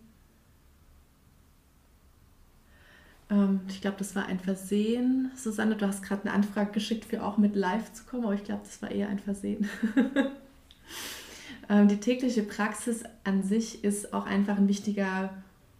Ähm, 3.30 3.62
ich 3.68 3.82
glaube, 3.82 3.98
das 3.98 4.16
war 4.16 4.26
ein 4.26 4.40
Versehen. 4.40 5.32
Susanne, 5.36 5.76
du 5.76 5.86
hast 5.86 6.02
gerade 6.02 6.24
eine 6.24 6.34
Anfrage 6.34 6.72
geschickt, 6.72 7.06
für 7.06 7.24
auch 7.24 7.38
mit 7.38 7.56
live 7.56 7.92
zu 7.92 8.06
kommen, 8.06 8.24
aber 8.24 8.36
ich 8.36 8.46
glaube, 8.46 8.62
das 8.64 8.82
war 8.82 8.92
eher 8.92 9.10
ein 9.10 9.20
Versehen. 9.20 9.70
ähm, 11.70 11.90
die 11.90 12.00
tägliche 12.00 12.44
Praxis 12.44 13.04
an 13.26 13.44
sich 13.44 13.84
ist 13.84 14.14
auch 14.14 14.26
einfach 14.26 14.58
ein 14.58 14.70
wichtiger 14.70 15.34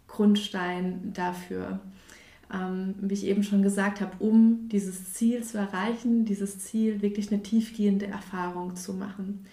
Grundstein 0.08 1.14
dafür 1.14 1.80
ähm, 2.52 2.94
wie 3.00 3.14
ich 3.14 3.26
eben 3.26 3.42
schon 3.42 3.62
gesagt 3.62 4.00
habe, 4.00 4.12
um 4.18 4.68
dieses 4.68 5.12
Ziel 5.14 5.42
zu 5.42 5.58
erreichen, 5.58 6.24
dieses 6.24 6.58
Ziel 6.58 7.02
wirklich 7.02 7.32
eine 7.32 7.42
tiefgehende 7.42 8.06
Erfahrung 8.06 8.76
zu 8.76 8.94
machen. 8.94 9.46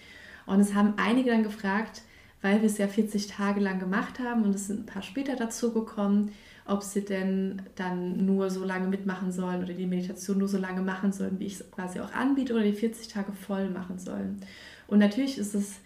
Und 0.46 0.60
es 0.60 0.74
haben 0.74 0.94
einige 0.96 1.30
dann 1.30 1.42
gefragt, 1.42 2.02
weil 2.42 2.60
wir 2.60 2.66
es 2.66 2.78
ja 2.78 2.88
40 2.88 3.26
Tage 3.26 3.60
lang 3.60 3.78
gemacht 3.78 4.18
haben 4.18 4.44
und 4.44 4.54
es 4.54 4.66
sind 4.66 4.80
ein 4.80 4.86
paar 4.86 5.02
später 5.02 5.36
dazu 5.36 5.72
gekommen, 5.72 6.32
ob 6.66 6.82
sie 6.82 7.04
denn 7.04 7.62
dann 7.74 8.24
nur 8.26 8.50
so 8.50 8.64
lange 8.64 8.86
mitmachen 8.86 9.32
sollen 9.32 9.62
oder 9.62 9.74
die 9.74 9.86
Meditation 9.86 10.38
nur 10.38 10.48
so 10.48 10.58
lange 10.58 10.82
machen 10.82 11.12
sollen, 11.12 11.38
wie 11.38 11.46
ich 11.46 11.60
es 11.60 11.70
quasi 11.70 12.00
auch 12.00 12.12
anbiete, 12.12 12.54
oder 12.54 12.62
die 12.62 12.72
40 12.72 13.08
Tage 13.08 13.32
voll 13.32 13.70
machen 13.70 13.98
sollen. 13.98 14.40
Und 14.86 14.98
natürlich 14.98 15.36
ist 15.38 15.54
es, 15.54 15.80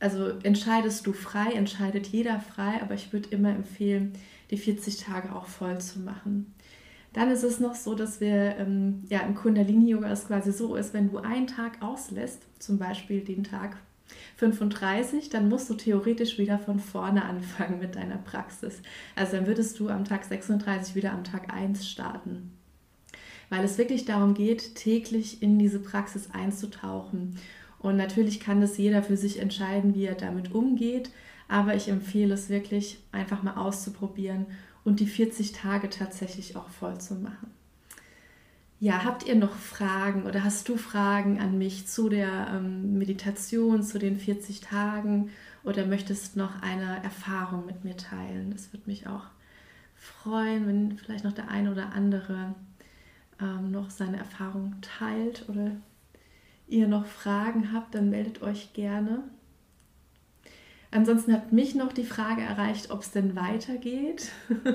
also 0.00 0.28
entscheidest 0.42 1.06
du 1.06 1.12
frei, 1.12 1.52
entscheidet 1.52 2.06
jeder 2.06 2.40
frei, 2.40 2.80
aber 2.80 2.94
ich 2.94 3.12
würde 3.12 3.28
immer 3.30 3.50
empfehlen, 3.50 4.12
die 4.54 4.60
40 4.60 4.98
Tage 4.98 5.34
auch 5.34 5.46
voll 5.46 5.80
zu 5.80 6.00
machen. 6.00 6.54
Dann 7.12 7.30
ist 7.30 7.44
es 7.44 7.60
noch 7.60 7.74
so, 7.74 7.94
dass 7.94 8.20
wir 8.20 8.56
ähm, 8.56 9.04
ja 9.08 9.20
im 9.20 9.34
Kundalini-Yoga 9.34 10.10
es 10.10 10.26
quasi 10.26 10.52
so 10.52 10.74
ist, 10.76 10.94
wenn 10.94 11.10
du 11.10 11.18
einen 11.18 11.46
Tag 11.46 11.82
auslässt, 11.82 12.42
zum 12.58 12.78
Beispiel 12.78 13.20
den 13.20 13.44
Tag 13.44 13.76
35, 14.36 15.30
dann 15.30 15.48
musst 15.48 15.70
du 15.70 15.74
theoretisch 15.74 16.38
wieder 16.38 16.58
von 16.58 16.78
vorne 16.78 17.24
anfangen 17.24 17.78
mit 17.78 17.96
deiner 17.96 18.18
Praxis. 18.18 18.80
Also 19.16 19.36
dann 19.36 19.46
würdest 19.46 19.78
du 19.78 19.88
am 19.88 20.04
Tag 20.04 20.24
36 20.24 20.94
wieder 20.94 21.12
am 21.12 21.24
Tag 21.24 21.52
1 21.52 21.88
starten. 21.88 22.52
Weil 23.48 23.64
es 23.64 23.78
wirklich 23.78 24.04
darum 24.04 24.34
geht, 24.34 24.74
täglich 24.74 25.42
in 25.42 25.58
diese 25.58 25.78
Praxis 25.78 26.30
einzutauchen. 26.32 27.36
Und 27.78 27.96
natürlich 27.96 28.40
kann 28.40 28.60
das 28.60 28.78
jeder 28.78 29.02
für 29.02 29.16
sich 29.16 29.38
entscheiden, 29.38 29.94
wie 29.94 30.06
er 30.06 30.14
damit 30.14 30.52
umgeht. 30.52 31.10
Aber 31.48 31.74
ich 31.74 31.88
empfehle 31.88 32.34
es 32.34 32.48
wirklich 32.48 32.98
einfach 33.12 33.42
mal 33.42 33.56
auszuprobieren 33.56 34.46
und 34.84 35.00
die 35.00 35.06
40 35.06 35.52
Tage 35.52 35.90
tatsächlich 35.90 36.56
auch 36.56 36.68
voll 36.68 36.98
zu 37.00 37.14
machen. 37.14 37.50
Ja, 38.80 39.04
habt 39.04 39.26
ihr 39.26 39.34
noch 39.34 39.54
Fragen 39.54 40.24
oder 40.24 40.44
hast 40.44 40.68
du 40.68 40.76
Fragen 40.76 41.40
an 41.40 41.56
mich 41.56 41.86
zu 41.86 42.08
der 42.08 42.48
ähm, 42.52 42.98
Meditation, 42.98 43.82
zu 43.82 43.98
den 43.98 44.18
40 44.18 44.60
Tagen 44.60 45.30
oder 45.62 45.86
möchtest 45.86 46.36
noch 46.36 46.60
eine 46.60 47.02
Erfahrung 47.02 47.64
mit 47.66 47.84
mir 47.84 47.96
teilen? 47.96 48.50
Das 48.50 48.72
würde 48.72 48.90
mich 48.90 49.06
auch 49.06 49.24
freuen, 49.94 50.66
wenn 50.66 50.98
vielleicht 50.98 51.24
noch 51.24 51.32
der 51.32 51.48
eine 51.48 51.72
oder 51.72 51.92
andere 51.92 52.54
ähm, 53.40 53.70
noch 53.70 53.90
seine 53.90 54.18
Erfahrung 54.18 54.74
teilt 54.82 55.48
oder 55.48 55.70
ihr 56.66 56.88
noch 56.88 57.06
Fragen 57.06 57.72
habt, 57.72 57.94
dann 57.94 58.10
meldet 58.10 58.42
euch 58.42 58.72
gerne. 58.72 59.22
Ansonsten 60.94 61.32
hat 61.32 61.52
mich 61.52 61.74
noch 61.74 61.92
die 61.92 62.04
Frage 62.04 62.42
erreicht, 62.42 62.92
ob 62.92 63.00
es 63.00 63.10
denn 63.10 63.34
weitergeht. 63.34 64.30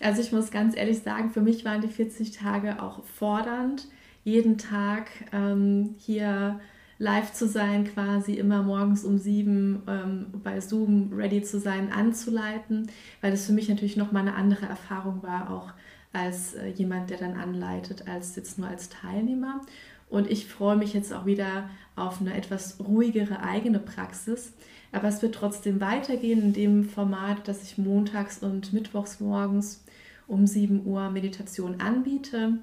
also 0.00 0.20
ich 0.20 0.30
muss 0.30 0.52
ganz 0.52 0.76
ehrlich 0.76 1.00
sagen, 1.00 1.30
für 1.30 1.40
mich 1.40 1.64
waren 1.64 1.80
die 1.80 1.88
40 1.88 2.30
Tage 2.30 2.80
auch 2.80 3.02
fordernd, 3.04 3.88
jeden 4.22 4.58
Tag 4.58 5.10
ähm, 5.32 5.96
hier 5.98 6.60
live 6.98 7.32
zu 7.32 7.48
sein, 7.48 7.82
quasi 7.84 8.34
immer 8.34 8.62
morgens 8.62 9.02
um 9.04 9.18
sieben 9.18 9.82
ähm, 9.88 10.26
bei 10.44 10.60
Zoom 10.60 11.12
ready 11.12 11.42
zu 11.42 11.58
sein, 11.58 11.92
anzuleiten, 11.92 12.88
weil 13.20 13.32
das 13.32 13.46
für 13.46 13.52
mich 13.52 13.68
natürlich 13.68 13.96
nochmal 13.96 14.22
eine 14.22 14.36
andere 14.36 14.66
Erfahrung 14.66 15.24
war, 15.24 15.50
auch 15.50 15.72
als 16.12 16.54
äh, 16.54 16.68
jemand, 16.68 17.10
der 17.10 17.18
dann 17.18 17.34
anleitet, 17.34 18.06
als 18.06 18.36
jetzt 18.36 18.56
nur 18.56 18.68
als 18.68 18.88
Teilnehmer. 18.88 19.62
Und 20.08 20.30
ich 20.30 20.46
freue 20.46 20.76
mich 20.76 20.94
jetzt 20.94 21.12
auch 21.12 21.26
wieder 21.26 21.68
auf 21.96 22.20
eine 22.20 22.34
etwas 22.34 22.78
ruhigere 22.78 23.42
eigene 23.42 23.80
Praxis, 23.80 24.52
aber 24.94 25.08
es 25.08 25.22
wird 25.22 25.34
trotzdem 25.34 25.80
weitergehen 25.80 26.42
in 26.42 26.52
dem 26.52 26.84
Format, 26.84 27.48
dass 27.48 27.62
ich 27.62 27.78
montags 27.78 28.38
und 28.38 28.72
mittwochs 28.72 29.20
morgens 29.20 29.84
um 30.26 30.46
7 30.46 30.86
Uhr 30.86 31.10
Meditation 31.10 31.80
anbiete. 31.80 32.58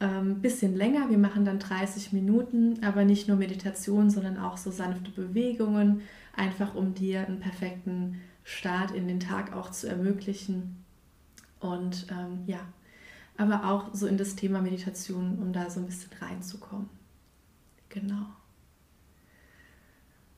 ähm, 0.00 0.40
bisschen 0.40 0.74
länger. 0.76 1.10
Wir 1.10 1.18
machen 1.18 1.44
dann 1.44 1.60
30 1.60 2.12
Minuten, 2.12 2.82
aber 2.82 3.04
nicht 3.04 3.28
nur 3.28 3.36
Meditation, 3.36 4.10
sondern 4.10 4.36
auch 4.36 4.56
so 4.56 4.72
sanfte 4.72 5.12
Bewegungen, 5.12 6.02
einfach 6.34 6.74
um 6.74 6.94
dir 6.94 7.26
einen 7.26 7.38
perfekten 7.38 8.20
Start 8.42 8.90
in 8.90 9.06
den 9.06 9.20
Tag 9.20 9.54
auch 9.54 9.70
zu 9.70 9.88
ermöglichen. 9.88 10.84
Und 11.60 12.06
ähm, 12.10 12.40
ja, 12.46 12.60
aber 13.36 13.70
auch 13.70 13.94
so 13.94 14.08
in 14.08 14.18
das 14.18 14.34
Thema 14.34 14.60
Meditation, 14.60 15.38
um 15.40 15.52
da 15.52 15.70
so 15.70 15.80
ein 15.80 15.86
bisschen 15.86 16.10
reinzukommen. 16.20 16.88
Genau. 17.88 18.26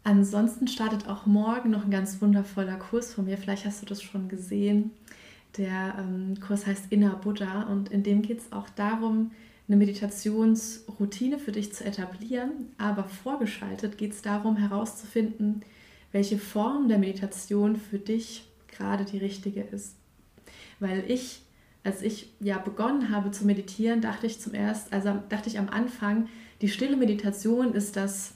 Ansonsten 0.04 0.68
startet 0.68 1.08
auch 1.08 1.24
morgen 1.24 1.70
noch 1.70 1.84
ein 1.84 1.90
ganz 1.90 2.20
wundervoller 2.20 2.76
Kurs 2.76 3.14
von 3.14 3.24
mir. 3.24 3.38
Vielleicht 3.38 3.64
hast 3.64 3.80
du 3.80 3.86
das 3.86 4.02
schon 4.02 4.28
gesehen. 4.28 4.90
Der 5.56 5.94
ähm, 5.98 6.38
Kurs 6.46 6.66
heißt 6.66 6.86
Inner 6.90 7.16
Buddha 7.16 7.62
und 7.62 7.90
in 7.90 8.02
dem 8.02 8.20
geht 8.20 8.40
es 8.40 8.52
auch 8.52 8.68
darum, 8.68 9.30
eine 9.66 9.78
Meditationsroutine 9.78 11.38
für 11.38 11.52
dich 11.52 11.72
zu 11.72 11.84
etablieren. 11.84 12.72
Aber 12.76 13.04
vorgeschaltet 13.04 13.96
geht 13.96 14.12
es 14.12 14.20
darum, 14.20 14.58
herauszufinden, 14.58 15.62
welche 16.12 16.36
Form 16.36 16.88
der 16.88 16.98
Meditation 16.98 17.76
für 17.76 17.98
dich 17.98 18.46
gerade 18.68 19.06
die 19.06 19.18
richtige 19.18 19.62
ist. 19.62 19.96
Weil 20.80 21.04
ich, 21.08 21.40
als 21.82 22.02
ich 22.02 22.30
ja 22.40 22.58
begonnen 22.58 23.08
habe 23.08 23.30
zu 23.30 23.46
meditieren, 23.46 24.02
dachte 24.02 24.26
ich 24.26 24.38
zum 24.38 24.52
erst, 24.52 24.92
also 24.92 25.22
dachte 25.30 25.48
ich 25.48 25.58
am 25.58 25.70
Anfang, 25.70 26.28
die 26.60 26.68
stille 26.68 26.98
Meditation 26.98 27.72
ist 27.72 27.96
das 27.96 28.34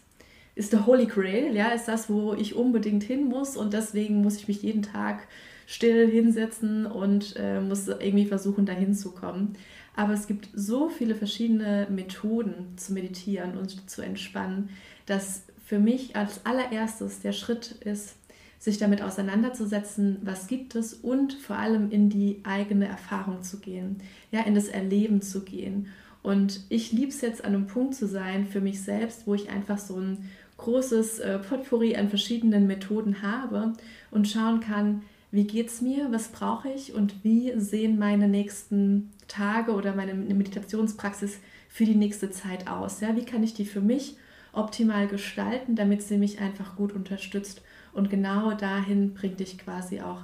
ist 0.59 0.73
der 0.73 0.87
Holy 0.87 1.07
Grail, 1.07 1.55
ja, 1.55 1.69
ist 1.69 1.87
das, 1.87 2.11
wo 2.11 2.35
ich 2.35 2.57
unbedingt 2.57 3.05
hin 3.05 3.29
muss 3.29 3.57
und 3.57 3.73
deswegen 3.73 4.23
muss 4.23 4.37
ich 4.39 4.49
mich 4.49 4.63
jeden 4.63 4.83
Tag 4.83 5.29
still 5.67 6.11
hinsetzen 6.11 6.85
und 6.85 7.37
äh, 7.37 7.61
muss 7.61 7.87
irgendwie 7.87 8.27
versuchen, 8.27 8.67
dahin 8.67 8.93
zu 8.93 9.13
kommen. 9.13 9.55
Aber 9.95 10.15
es 10.15 10.27
gibt 10.27 10.49
so 10.53 10.89
viele 10.89 11.15
verschiedene 11.15 11.87
Methoden 11.91 12.77
zu 12.77 12.93
meditieren 12.93 13.57
und 13.57 13.89
zu 13.89 14.03
entspannen, 14.03 14.71
dass 15.07 15.45
für 15.65 15.79
mich 15.79 16.17
als 16.17 16.45
allererstes 16.45 17.21
der 17.21 17.33
Schritt 17.33 17.77
ist, 17.85 18.17
sich 18.59 18.79
damit 18.79 19.01
auseinanderzusetzen, 19.01 20.19
was 20.23 20.49
gibt 20.49 20.75
es 20.75 20.93
und 20.93 21.35
vor 21.35 21.57
allem 21.57 21.93
in 21.93 22.11
die 22.11 22.41
eigene 22.43 22.89
Erfahrung 22.89 23.45
zu 23.45 23.61
gehen, 23.61 23.99
ja, 24.33 24.41
in 24.41 24.57
das 24.57 24.67
Erleben 24.67 25.23
zu 25.23 25.45
gehen. 25.45 25.87
Und 26.23 26.63
ich 26.69 26.91
liebe 26.91 27.11
es 27.11 27.21
jetzt 27.21 27.45
an 27.45 27.55
einem 27.55 27.67
Punkt 27.69 27.95
zu 27.95 28.09
sein 28.09 28.47
für 28.47 28.61
mich 28.61 28.83
selbst, 28.83 29.27
wo 29.27 29.35
ich 29.35 29.51
einfach 29.51 29.79
so 29.79 29.97
ein 29.97 30.29
großes 30.59 31.21
äh, 31.21 31.39
Potpourri 31.39 31.97
an 31.97 32.11
verschiedenen 32.11 32.67
Methoden 32.67 33.23
habe 33.23 33.73
und 34.11 34.29
schauen 34.29 34.61
kann, 34.61 35.03
wie 35.31 35.47
geht 35.47 35.69
es 35.69 35.81
mir, 35.81 36.11
was 36.11 36.29
brauche 36.29 36.69
ich 36.71 36.95
und 36.95 37.25
wie 37.25 37.53
sehen 37.57 37.99
meine 37.99 38.29
nächsten 38.29 39.11
Tage 39.27 39.73
oder 39.73 39.95
meine 39.95 40.15
Meditationspraxis 40.15 41.39
für 41.69 41.85
die 41.85 41.95
nächste 41.95 42.31
Zeit 42.31 42.69
aus. 42.69 43.01
Ja? 43.01 43.17
Wie 43.17 43.25
kann 43.25 43.43
ich 43.43 43.55
die 43.55 43.67
für 43.67 43.81
mich 43.81 44.17
optimal 44.53 45.07
gestalten, 45.07 45.77
damit 45.77 46.03
sie 46.03 46.19
mich 46.19 46.41
einfach 46.41 46.77
gut 46.77 46.93
unterstützt. 46.93 47.63
Und 47.93 48.11
genau 48.11 48.53
dahin 48.53 49.15
bringt 49.15 49.41
dich 49.41 49.59
quasi 49.59 50.01
auch 50.01 50.23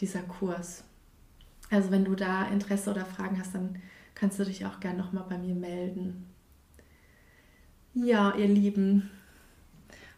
dieser 0.00 0.22
Kurs. 0.22 0.84
Also 1.70 1.90
wenn 1.90 2.04
du 2.04 2.14
da 2.14 2.46
Interesse 2.46 2.90
oder 2.90 3.04
Fragen 3.04 3.38
hast, 3.38 3.54
dann 3.54 3.76
kannst 4.14 4.38
du 4.38 4.44
dich 4.44 4.66
auch 4.66 4.80
gerne 4.80 4.98
nochmal 4.98 5.24
bei 5.28 5.38
mir 5.38 5.54
melden. 5.54 6.26
Ja, 7.94 8.34
ihr 8.34 8.48
Lieben, 8.48 9.10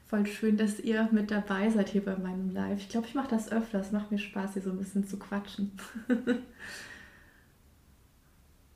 voll 0.06 0.26
schön, 0.26 0.56
dass 0.56 0.80
ihr 0.80 1.08
mit 1.12 1.30
dabei 1.30 1.70
seid 1.70 1.88
hier 1.88 2.04
bei 2.04 2.16
meinem 2.16 2.50
Live. 2.50 2.78
Ich 2.78 2.88
glaube, 2.88 3.06
ich 3.06 3.14
mache 3.14 3.28
das 3.28 3.50
öfter. 3.50 3.80
Es 3.80 3.92
macht 3.92 4.10
mir 4.10 4.18
Spaß, 4.18 4.54
hier 4.54 4.62
so 4.62 4.70
ein 4.70 4.78
bisschen 4.78 5.06
zu 5.06 5.18
quatschen. 5.18 5.72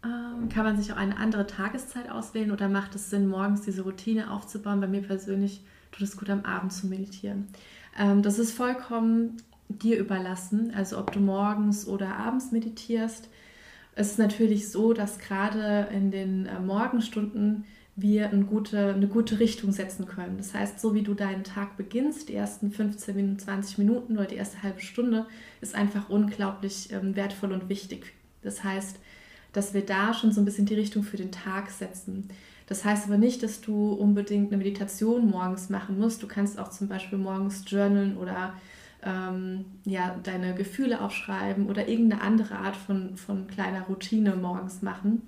ähm, 0.04 0.48
kann 0.48 0.64
man 0.64 0.76
sich 0.80 0.92
auch 0.92 0.96
eine 0.96 1.16
andere 1.16 1.46
Tageszeit 1.46 2.10
auswählen 2.10 2.50
oder 2.50 2.68
macht 2.68 2.94
es 2.94 3.10
Sinn, 3.10 3.28
morgens 3.28 3.62
diese 3.62 3.82
Routine 3.82 4.32
aufzubauen? 4.32 4.80
Bei 4.80 4.88
mir 4.88 5.02
persönlich 5.02 5.62
tut 5.92 6.02
es 6.02 6.16
gut, 6.16 6.30
am 6.30 6.44
Abend 6.44 6.72
zu 6.72 6.86
meditieren. 6.86 7.48
Ähm, 7.98 8.22
das 8.22 8.38
ist 8.38 8.52
vollkommen 8.52 9.36
dir 9.68 9.98
überlassen, 9.98 10.72
also 10.74 10.98
ob 10.98 11.12
du 11.12 11.20
morgens 11.20 11.86
oder 11.86 12.16
abends 12.16 12.52
meditierst. 12.52 13.28
Es 13.94 14.12
ist 14.12 14.18
natürlich 14.18 14.70
so, 14.70 14.92
dass 14.92 15.18
gerade 15.18 15.88
in 15.92 16.10
den 16.10 16.46
äh, 16.46 16.60
Morgenstunden 16.60 17.64
wir 18.00 18.30
eine 18.30 18.44
gute, 18.44 18.94
eine 18.94 19.08
gute 19.08 19.40
Richtung 19.40 19.72
setzen 19.72 20.06
können. 20.06 20.36
Das 20.38 20.54
heißt, 20.54 20.80
so 20.80 20.94
wie 20.94 21.02
du 21.02 21.14
deinen 21.14 21.42
Tag 21.42 21.76
beginnst, 21.76 22.28
die 22.28 22.34
ersten 22.34 22.70
15 22.70 23.16
Minuten, 23.16 23.38
20 23.40 23.78
Minuten 23.78 24.16
oder 24.16 24.26
die 24.26 24.36
erste 24.36 24.62
halbe 24.62 24.80
Stunde, 24.80 25.26
ist 25.60 25.74
einfach 25.74 26.08
unglaublich 26.08 26.92
ähm, 26.92 27.16
wertvoll 27.16 27.52
und 27.52 27.68
wichtig. 27.68 28.14
Das 28.42 28.62
heißt, 28.62 28.98
dass 29.52 29.74
wir 29.74 29.84
da 29.84 30.14
schon 30.14 30.30
so 30.30 30.40
ein 30.40 30.44
bisschen 30.44 30.66
die 30.66 30.74
Richtung 30.74 31.02
für 31.02 31.16
den 31.16 31.32
Tag 31.32 31.70
setzen. 31.70 32.28
Das 32.66 32.84
heißt 32.84 33.06
aber 33.06 33.18
nicht, 33.18 33.42
dass 33.42 33.60
du 33.62 33.92
unbedingt 33.92 34.52
eine 34.52 34.58
Meditation 34.58 35.28
morgens 35.28 35.68
machen 35.68 35.98
musst. 35.98 36.22
Du 36.22 36.28
kannst 36.28 36.58
auch 36.58 36.68
zum 36.68 36.86
Beispiel 36.86 37.18
morgens 37.18 37.64
journalen 37.66 38.16
oder 38.16 38.52
ähm, 39.02 39.64
ja, 39.84 40.16
deine 40.22 40.54
Gefühle 40.54 41.00
aufschreiben 41.00 41.66
oder 41.68 41.88
irgendeine 41.88 42.22
andere 42.22 42.56
Art 42.56 42.76
von, 42.76 43.16
von 43.16 43.48
kleiner 43.48 43.82
Routine 43.82 44.36
morgens 44.36 44.82
machen. 44.82 45.22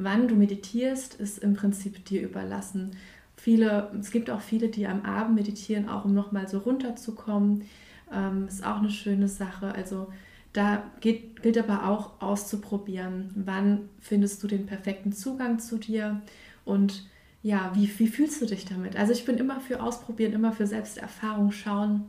Wann 0.00 0.28
du 0.28 0.36
meditierst, 0.36 1.14
ist 1.14 1.38
im 1.38 1.54
Prinzip 1.54 2.04
dir 2.04 2.22
überlassen. 2.22 2.92
Viele, 3.34 3.90
es 3.98 4.12
gibt 4.12 4.30
auch 4.30 4.40
viele, 4.40 4.68
die 4.68 4.86
am 4.86 5.02
Abend 5.02 5.34
meditieren, 5.34 5.88
auch 5.88 6.04
um 6.04 6.14
nochmal 6.14 6.46
so 6.46 6.58
runterzukommen. 6.58 7.64
Ähm, 8.12 8.46
ist 8.46 8.64
auch 8.64 8.78
eine 8.78 8.90
schöne 8.90 9.26
Sache. 9.26 9.74
Also 9.74 10.06
da 10.52 10.84
geht, 11.00 11.42
gilt 11.42 11.58
aber 11.58 11.88
auch 11.88 12.22
auszuprobieren, 12.22 13.30
wann 13.34 13.88
findest 13.98 14.40
du 14.40 14.46
den 14.46 14.66
perfekten 14.66 15.12
Zugang 15.12 15.58
zu 15.58 15.78
dir 15.78 16.22
und 16.64 17.08
ja, 17.42 17.72
wie, 17.74 17.90
wie 17.98 18.06
fühlst 18.08 18.40
du 18.40 18.46
dich 18.46 18.66
damit? 18.66 18.96
Also 18.96 19.12
ich 19.12 19.24
bin 19.24 19.36
immer 19.36 19.60
für 19.60 19.82
Ausprobieren, 19.82 20.32
immer 20.32 20.52
für 20.52 20.66
Selbsterfahrung 20.66 21.50
schauen, 21.50 22.04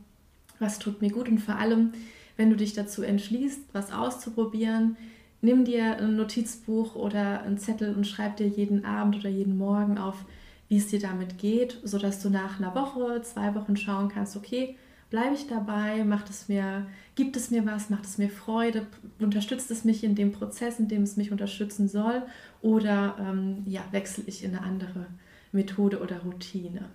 was 0.60 0.78
tut 0.78 1.00
mir 1.02 1.10
gut 1.10 1.28
und 1.28 1.38
vor 1.38 1.56
allem, 1.56 1.92
wenn 2.36 2.50
du 2.50 2.56
dich 2.56 2.72
dazu 2.72 3.02
entschließt, 3.02 3.62
was 3.72 3.92
auszuprobieren, 3.92 4.96
nimm 5.42 5.64
dir 5.64 5.96
ein 5.98 6.16
Notizbuch 6.16 6.94
oder 6.94 7.42
einen 7.42 7.58
Zettel 7.58 7.94
und 7.94 8.06
schreib 8.06 8.36
dir 8.36 8.48
jeden 8.48 8.84
Abend 8.84 9.16
oder 9.16 9.28
jeden 9.28 9.56
Morgen 9.58 9.98
auf, 9.98 10.24
wie 10.68 10.76
es 10.76 10.88
dir 10.88 11.00
damit 11.00 11.38
geht, 11.38 11.78
sodass 11.82 12.22
du 12.22 12.30
nach 12.30 12.58
einer 12.58 12.74
Woche, 12.74 13.22
zwei 13.22 13.54
Wochen 13.54 13.76
schauen 13.76 14.08
kannst, 14.08 14.36
okay, 14.36 14.76
bleibe 15.10 15.34
ich 15.34 15.48
dabei, 15.48 16.04
macht 16.04 16.30
es 16.30 16.48
mir, 16.48 16.86
gibt 17.16 17.36
es 17.36 17.50
mir 17.50 17.66
was, 17.66 17.90
macht 17.90 18.04
es 18.04 18.18
mir 18.18 18.30
Freude, 18.30 18.86
unterstützt 19.18 19.70
es 19.70 19.84
mich 19.84 20.04
in 20.04 20.14
dem 20.14 20.30
Prozess, 20.30 20.78
in 20.78 20.88
dem 20.88 21.02
es 21.02 21.16
mich 21.16 21.32
unterstützen 21.32 21.88
soll, 21.88 22.22
oder 22.62 23.16
ähm, 23.18 23.64
ja, 23.66 23.82
wechsle 23.90 24.24
ich 24.26 24.44
in 24.44 24.54
eine 24.54 24.64
andere 24.64 25.06
Methode 25.50 26.00
oder 26.00 26.20
Routine. 26.20 26.88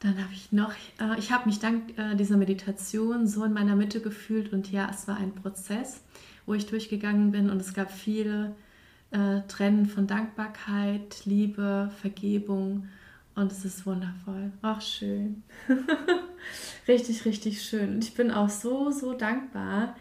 Dann 0.00 0.18
habe 0.22 0.32
ich 0.32 0.52
noch, 0.52 0.72
äh, 1.00 1.18
ich 1.18 1.32
habe 1.32 1.46
mich 1.46 1.60
dank 1.60 1.98
äh, 1.98 2.14
dieser 2.14 2.36
Meditation 2.36 3.26
so 3.26 3.44
in 3.44 3.52
meiner 3.52 3.76
Mitte 3.76 4.00
gefühlt 4.00 4.52
und 4.52 4.70
ja, 4.70 4.90
es 4.90 5.08
war 5.08 5.16
ein 5.16 5.34
Prozess 5.34 6.02
wo 6.46 6.54
ich 6.54 6.66
durchgegangen 6.66 7.30
bin 7.30 7.50
und 7.50 7.60
es 7.60 7.74
gab 7.74 7.90
viele 7.90 8.54
äh, 9.10 9.40
Trennen 9.48 9.86
von 9.86 10.06
Dankbarkeit, 10.06 11.24
Liebe, 11.24 11.90
Vergebung 12.00 12.88
und 13.34 13.50
es 13.50 13.64
ist 13.64 13.86
wundervoll. 13.86 14.52
Ach, 14.62 14.80
schön. 14.80 15.42
richtig, 16.88 17.24
richtig 17.24 17.62
schön. 17.62 17.94
Und 17.94 18.04
ich 18.04 18.14
bin 18.14 18.30
auch 18.30 18.48
so, 18.48 18.90
so 18.90 19.12
dankbar, 19.12 19.96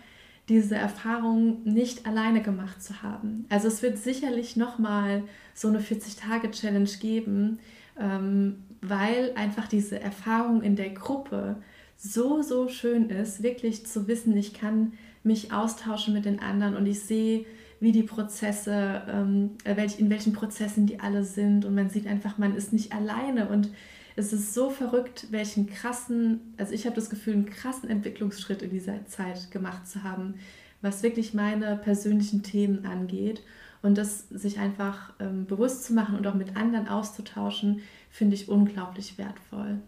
diese 0.50 0.76
Erfahrung 0.76 1.64
nicht 1.64 2.06
alleine 2.06 2.42
gemacht 2.42 2.84
zu 2.84 3.02
haben. 3.02 3.46
Also 3.50 3.70
es 3.70 3.82
wird 3.82 3.98
sicherlich 3.98 4.58
nochmal 4.58 5.24
so 5.54 5.70
eine 5.70 5.80
40-Tage-Challenge 5.80 6.90
geben, 7.00 7.60
ähm, 7.98 8.58
weil 8.84 9.34
einfach 9.36 9.68
diese 9.68 10.00
Erfahrung 10.00 10.62
in 10.62 10.76
der 10.76 10.90
Gruppe 10.90 11.56
so, 11.98 12.42
so 12.42 12.68
schön 12.68 13.10
ist, 13.10 13.44
wirklich 13.44 13.86
zu 13.86 14.08
wissen, 14.08 14.36
ich 14.36 14.54
kann 14.54 14.94
mich 15.24 15.54
austausche 15.54 16.12
mit 16.12 16.26
den 16.26 16.42
anderen 16.42 16.76
und 16.76 16.86
ich 16.86 17.00
sehe, 17.00 17.46
wie 17.80 17.92
die 17.92 18.04
Prozesse, 18.04 19.02
ähm, 19.10 19.52
äh, 19.64 19.76
in 19.98 20.10
welchen 20.10 20.34
Prozessen 20.34 20.86
die 20.86 21.00
alle 21.00 21.24
sind 21.24 21.66
und 21.66 21.76
man 21.76 21.90
sieht 21.90 22.08
einfach, 22.08 22.38
man 22.38 22.56
ist 22.56 22.74
nicht 22.74 22.94
alleine 22.94 23.50
und 23.50 23.70
es 24.16 24.32
ist 24.32 24.54
so 24.54 24.70
verrückt, 24.70 25.28
welchen 25.32 25.68
krassen, 25.68 26.54
also 26.58 26.74
ich 26.74 26.86
habe 26.86 26.96
das 26.96 27.10
Gefühl, 27.10 27.34
einen 27.34 27.46
krassen 27.50 27.90
Entwicklungsschritt 27.90 28.62
in 28.62 28.70
dieser 28.70 29.06
Zeit 29.06 29.50
gemacht 29.52 29.88
zu 29.88 30.04
haben, 30.04 30.36
was 30.82 31.02
wirklich 31.02 31.34
meine 31.34 31.78
persönlichen 31.78 32.44
Themen 32.44 32.86
angeht. 32.86 33.42
Und 33.82 33.98
das 33.98 34.30
sich 34.30 34.60
einfach 34.60 35.14
ähm, 35.20 35.46
bewusst 35.46 35.84
zu 35.84 35.94
machen 35.94 36.16
und 36.16 36.26
auch 36.26 36.36
mit 36.36 36.56
anderen 36.56 36.88
auszutauschen, 36.88 37.82
finde 38.14 38.36
ich 38.36 38.48
unglaublich 38.48 39.18
wertvoll. 39.18 39.80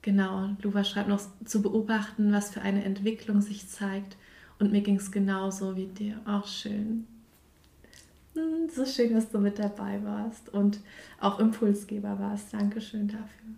Genau, 0.00 0.50
Luva 0.62 0.84
schreibt 0.84 1.08
noch 1.08 1.20
zu 1.44 1.60
beobachten, 1.60 2.32
was 2.32 2.50
für 2.50 2.62
eine 2.62 2.84
Entwicklung 2.84 3.40
sich 3.40 3.68
zeigt. 3.68 4.16
Und 4.60 4.70
mir 4.70 4.80
ging 4.80 4.94
es 4.94 5.10
genauso 5.10 5.74
wie 5.74 5.86
dir. 5.86 6.20
Auch 6.24 6.46
schön. 6.46 7.08
Hm, 8.34 8.68
so 8.72 8.86
schön, 8.86 9.12
dass 9.12 9.28
du 9.28 9.38
mit 9.40 9.58
dabei 9.58 10.04
warst 10.04 10.50
und 10.50 10.78
auch 11.20 11.40
Impulsgeber 11.40 12.20
warst. 12.20 12.54
Dankeschön 12.54 13.08
dafür. 13.08 13.56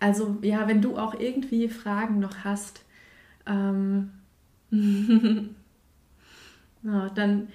Also 0.00 0.36
ja, 0.42 0.68
wenn 0.68 0.82
du 0.82 0.98
auch 0.98 1.18
irgendwie 1.18 1.70
Fragen 1.70 2.18
noch 2.18 2.44
hast, 2.44 2.84
ähm, 3.46 4.10
ja, 6.82 7.08
dann 7.14 7.48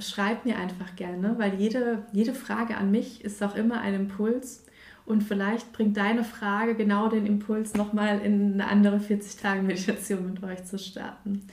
schreib 0.00 0.44
mir 0.44 0.58
einfach 0.58 0.96
gerne, 0.96 1.34
weil 1.38 1.54
jede, 1.54 2.04
jede 2.12 2.34
Frage 2.34 2.76
an 2.76 2.90
mich 2.90 3.24
ist 3.24 3.42
auch 3.42 3.54
immer 3.54 3.80
ein 3.80 3.94
Impuls 3.94 4.64
und 5.06 5.22
vielleicht 5.22 5.72
bringt 5.72 5.96
deine 5.96 6.24
Frage 6.24 6.74
genau 6.74 7.08
den 7.08 7.26
Impuls, 7.26 7.74
nochmal 7.74 8.20
in 8.20 8.54
eine 8.54 8.68
andere 8.68 8.98
40-Tage-Meditation 8.98 10.26
mit 10.26 10.42
euch 10.42 10.64
zu 10.64 10.78
starten. 10.78 11.46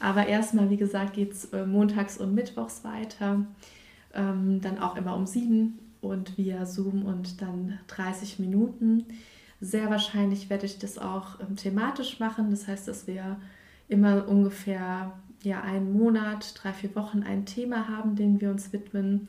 Aber 0.00 0.26
erstmal, 0.26 0.70
wie 0.70 0.76
gesagt, 0.76 1.14
geht 1.14 1.32
es 1.32 1.46
äh, 1.46 1.66
montags 1.66 2.18
und 2.18 2.34
mittwochs 2.34 2.84
weiter, 2.84 3.46
ähm, 4.12 4.60
dann 4.60 4.78
auch 4.78 4.96
immer 4.96 5.14
um 5.14 5.26
sieben 5.26 5.78
und 6.00 6.36
via 6.36 6.66
Zoom 6.66 7.04
und 7.04 7.40
dann 7.40 7.78
30 7.86 8.38
Minuten. 8.38 9.04
Sehr 9.60 9.88
wahrscheinlich 9.88 10.50
werde 10.50 10.66
ich 10.66 10.78
das 10.78 10.98
auch 10.98 11.40
ähm, 11.40 11.56
thematisch 11.56 12.20
machen. 12.20 12.50
Das 12.50 12.66
heißt, 12.66 12.88
dass 12.88 13.06
wir 13.06 13.36
immer 13.88 14.28
ungefähr 14.28 15.12
ja, 15.46 15.62
einen 15.62 15.92
Monat, 15.92 16.60
drei, 16.60 16.72
vier 16.72 16.96
Wochen 16.96 17.22
ein 17.22 17.46
Thema 17.46 17.86
haben, 17.86 18.16
dem 18.16 18.40
wir 18.40 18.50
uns 18.50 18.72
widmen. 18.72 19.28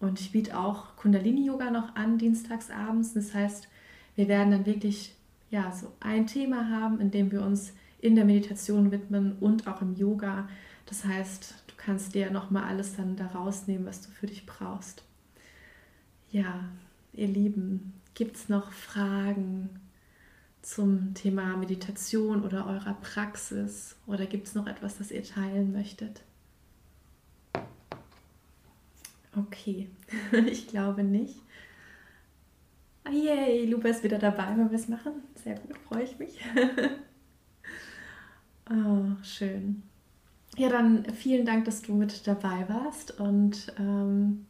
Und 0.00 0.18
ich 0.18 0.32
biete 0.32 0.58
auch 0.58 0.96
Kundalini-Yoga 0.96 1.70
noch 1.70 1.94
an, 1.94 2.16
dienstags 2.16 2.70
abends. 2.70 3.12
Das 3.12 3.34
heißt, 3.34 3.68
wir 4.16 4.28
werden 4.28 4.50
dann 4.50 4.64
wirklich 4.64 5.14
ja, 5.50 5.70
so 5.70 5.92
ein 6.00 6.26
Thema 6.26 6.70
haben, 6.70 7.00
in 7.00 7.10
dem 7.10 7.30
wir 7.30 7.42
uns 7.42 7.74
in 8.00 8.14
der 8.14 8.24
Meditation 8.24 8.90
widmen 8.90 9.36
und 9.40 9.66
auch 9.66 9.82
im 9.82 9.94
Yoga. 9.94 10.48
Das 10.86 11.04
heißt, 11.04 11.64
du 11.66 11.74
kannst 11.76 12.14
dir 12.14 12.30
nochmal 12.30 12.64
alles 12.64 12.96
dann 12.96 13.16
da 13.16 13.26
rausnehmen, 13.26 13.86
was 13.86 14.00
du 14.00 14.10
für 14.10 14.26
dich 14.26 14.46
brauchst. 14.46 15.04
Ja, 16.30 16.64
ihr 17.12 17.28
Lieben, 17.28 17.92
gibt 18.14 18.36
es 18.36 18.48
noch 18.48 18.72
Fragen 18.72 19.68
zum 20.62 21.14
Thema 21.14 21.56
Meditation 21.56 22.42
oder 22.42 22.66
eurer 22.66 22.94
Praxis? 22.94 23.96
Oder 24.06 24.26
gibt 24.26 24.46
es 24.46 24.54
noch 24.54 24.66
etwas, 24.66 24.98
das 24.98 25.10
ihr 25.10 25.24
teilen 25.24 25.72
möchtet? 25.72 26.22
Okay, 29.36 29.88
ich 30.46 30.68
glaube 30.68 31.04
nicht. 31.04 31.36
Ah, 33.04 33.10
yay, 33.10 33.64
Lupa 33.66 33.88
ist 33.88 34.02
wieder 34.02 34.18
dabei, 34.18 34.48
wenn 34.56 34.70
wir 34.70 34.78
es 34.78 34.88
machen. 34.88 35.22
Sehr 35.34 35.54
gut, 35.54 35.78
freue 35.78 36.02
ich 36.02 36.18
mich. 36.18 36.38
oh, 38.70 39.04
schön. 39.22 39.82
Ja, 40.56 40.68
dann 40.68 41.04
vielen 41.14 41.46
Dank, 41.46 41.64
dass 41.66 41.82
du 41.82 41.94
mit 41.94 42.26
dabei 42.26 42.68
warst 42.68 43.18
und 43.20 43.72
ähm, 43.78 44.46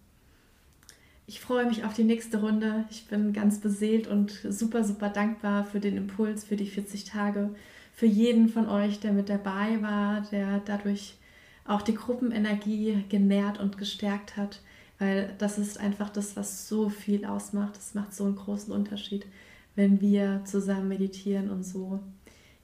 ich 1.29 1.41
freue 1.41 1.67
mich 1.67 1.85
auf 1.85 1.93
die 1.93 2.05
nächste 2.05 2.41
Runde. 2.41 2.87
Ich 2.91 3.07
bin 3.07 3.35
ganz 3.35 3.61
beseelt 3.61 4.07
und 4.07 4.31
super, 4.49 4.83
super 4.83 5.11
dankbar 5.11 5.67
für 5.67 5.79
den 5.79 5.99
Impuls, 5.99 6.43
für 6.43 6.57
die 6.57 6.67
40 6.67 7.05
Tage, 7.05 7.55
für 7.93 8.07
jeden 8.07 8.49
von 8.49 8.67
euch, 8.67 8.99
der 8.99 9.13
mit 9.13 9.29
dabei 9.29 9.83
war, 9.83 10.23
der 10.33 10.61
dadurch 10.61 11.19
auch 11.67 11.83
die 11.83 11.95
Gruppenenergie 11.95 13.05
genährt 13.11 13.61
und 13.61 13.77
gestärkt 13.77 14.39
hat, 14.39 14.63
weil 14.99 15.35
das 15.37 15.59
ist 15.59 15.79
einfach 15.79 16.09
das, 16.09 16.35
was 16.35 16.67
so 16.67 16.89
viel 16.89 17.27
ausmacht. 17.27 17.77
Das 17.77 17.93
macht 17.93 18.15
so 18.15 18.25
einen 18.25 18.37
großen 18.37 18.73
Unterschied, 18.73 19.27
wenn 19.75 20.01
wir 20.01 20.41
zusammen 20.47 20.89
meditieren 20.89 21.51
und 21.51 21.63
so, 21.63 22.01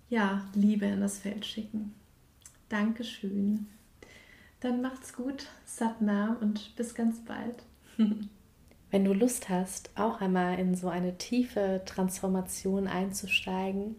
ja, 0.09 0.43
Liebe 0.55 0.87
in 0.87 1.03
das 1.03 1.19
Feld 1.19 1.45
schicken. 1.45 1.93
Dankeschön. 2.71 3.67
Dann 4.61 4.81
macht's 4.81 5.13
gut, 5.13 5.49
Satnam 5.67 6.39
und 6.41 6.75
bis 6.77 6.95
ganz 6.95 7.19
bald. 7.19 7.63
Wenn 8.95 9.07
du 9.07 9.13
Lust 9.13 9.49
hast, 9.49 9.91
auch 9.97 10.21
einmal 10.21 10.57
in 10.61 10.77
so 10.77 10.87
eine 10.87 11.19
tiefe 11.19 11.83
Transformation 11.85 12.87
einzusteigen 12.87 13.97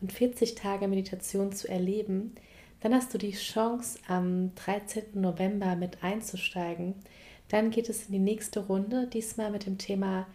und 0.00 0.10
40 0.10 0.54
Tage 0.54 0.88
Meditation 0.88 1.52
zu 1.52 1.68
erleben, 1.68 2.34
dann 2.80 2.94
hast 2.94 3.12
du 3.12 3.18
die 3.18 3.32
Chance, 3.32 3.98
am 4.08 4.54
13. 4.54 5.20
November 5.20 5.76
mit 5.76 6.02
einzusteigen. 6.02 6.94
Dann 7.48 7.70
geht 7.70 7.90
es 7.90 8.06
in 8.06 8.12
die 8.12 8.18
nächste 8.20 8.60
Runde, 8.60 9.06
diesmal 9.06 9.50
mit 9.50 9.66
dem 9.66 9.76
Thema 9.76 10.26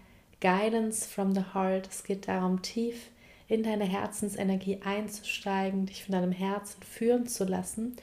Guidance 0.41 1.09
from 1.09 1.33
the 1.33 1.45
Heart. 1.55 1.87
Es 1.89 2.03
geht 2.03 2.27
darum, 2.27 2.61
tief 2.61 3.09
in 3.47 3.63
deine 3.63 3.85
Herzensenergie 3.85 4.79
einzusteigen, 4.85 5.87
dich 5.87 6.03
von 6.03 6.11
deinem 6.11 6.33
Herzen 6.33 6.83
führen 6.83 7.25
zu 7.25 7.45
lassen 7.45 7.95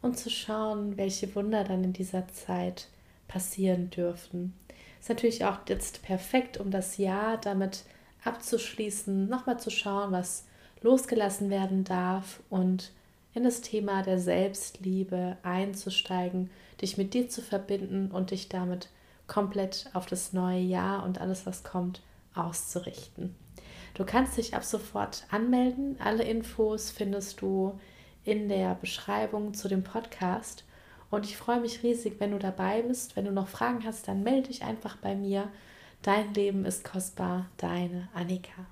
und 0.00 0.16
zu 0.16 0.30
schauen, 0.30 0.96
welche 0.96 1.34
Wunder 1.34 1.64
dann 1.64 1.82
in 1.82 1.92
dieser 1.92 2.28
Zeit 2.28 2.86
passieren 3.26 3.90
dürfen. 3.90 4.54
Ist 5.06 5.10
natürlich 5.10 5.44
auch 5.44 5.60
jetzt 5.68 6.02
perfekt, 6.02 6.58
um 6.58 6.72
das 6.72 6.96
Jahr 6.96 7.36
damit 7.36 7.84
abzuschließen, 8.24 9.28
nochmal 9.28 9.56
zu 9.60 9.70
schauen, 9.70 10.10
was 10.10 10.46
losgelassen 10.82 11.48
werden 11.48 11.84
darf 11.84 12.42
und 12.50 12.90
in 13.32 13.44
das 13.44 13.60
Thema 13.60 14.02
der 14.02 14.18
Selbstliebe 14.18 15.36
einzusteigen, 15.44 16.50
dich 16.82 16.98
mit 16.98 17.14
dir 17.14 17.28
zu 17.28 17.40
verbinden 17.40 18.10
und 18.10 18.32
dich 18.32 18.48
damit 18.48 18.88
komplett 19.28 19.88
auf 19.92 20.06
das 20.06 20.32
neue 20.32 20.58
Jahr 20.58 21.04
und 21.04 21.20
alles, 21.20 21.46
was 21.46 21.62
kommt, 21.62 22.02
auszurichten. 22.34 23.36
Du 23.94 24.04
kannst 24.04 24.36
dich 24.36 24.56
ab 24.56 24.64
sofort 24.64 25.24
anmelden. 25.30 26.00
Alle 26.00 26.24
Infos 26.24 26.90
findest 26.90 27.42
du 27.42 27.78
in 28.24 28.48
der 28.48 28.74
Beschreibung 28.74 29.54
zu 29.54 29.68
dem 29.68 29.84
Podcast. 29.84 30.64
Und 31.10 31.24
ich 31.24 31.36
freue 31.36 31.60
mich 31.60 31.82
riesig, 31.82 32.16
wenn 32.18 32.32
du 32.32 32.38
dabei 32.38 32.82
bist. 32.82 33.16
Wenn 33.16 33.24
du 33.24 33.32
noch 33.32 33.48
Fragen 33.48 33.84
hast, 33.84 34.08
dann 34.08 34.22
melde 34.22 34.48
dich 34.48 34.62
einfach 34.62 34.96
bei 34.96 35.14
mir. 35.14 35.48
Dein 36.02 36.34
Leben 36.34 36.64
ist 36.64 36.84
kostbar, 36.84 37.46
deine 37.56 38.08
Annika. 38.14 38.66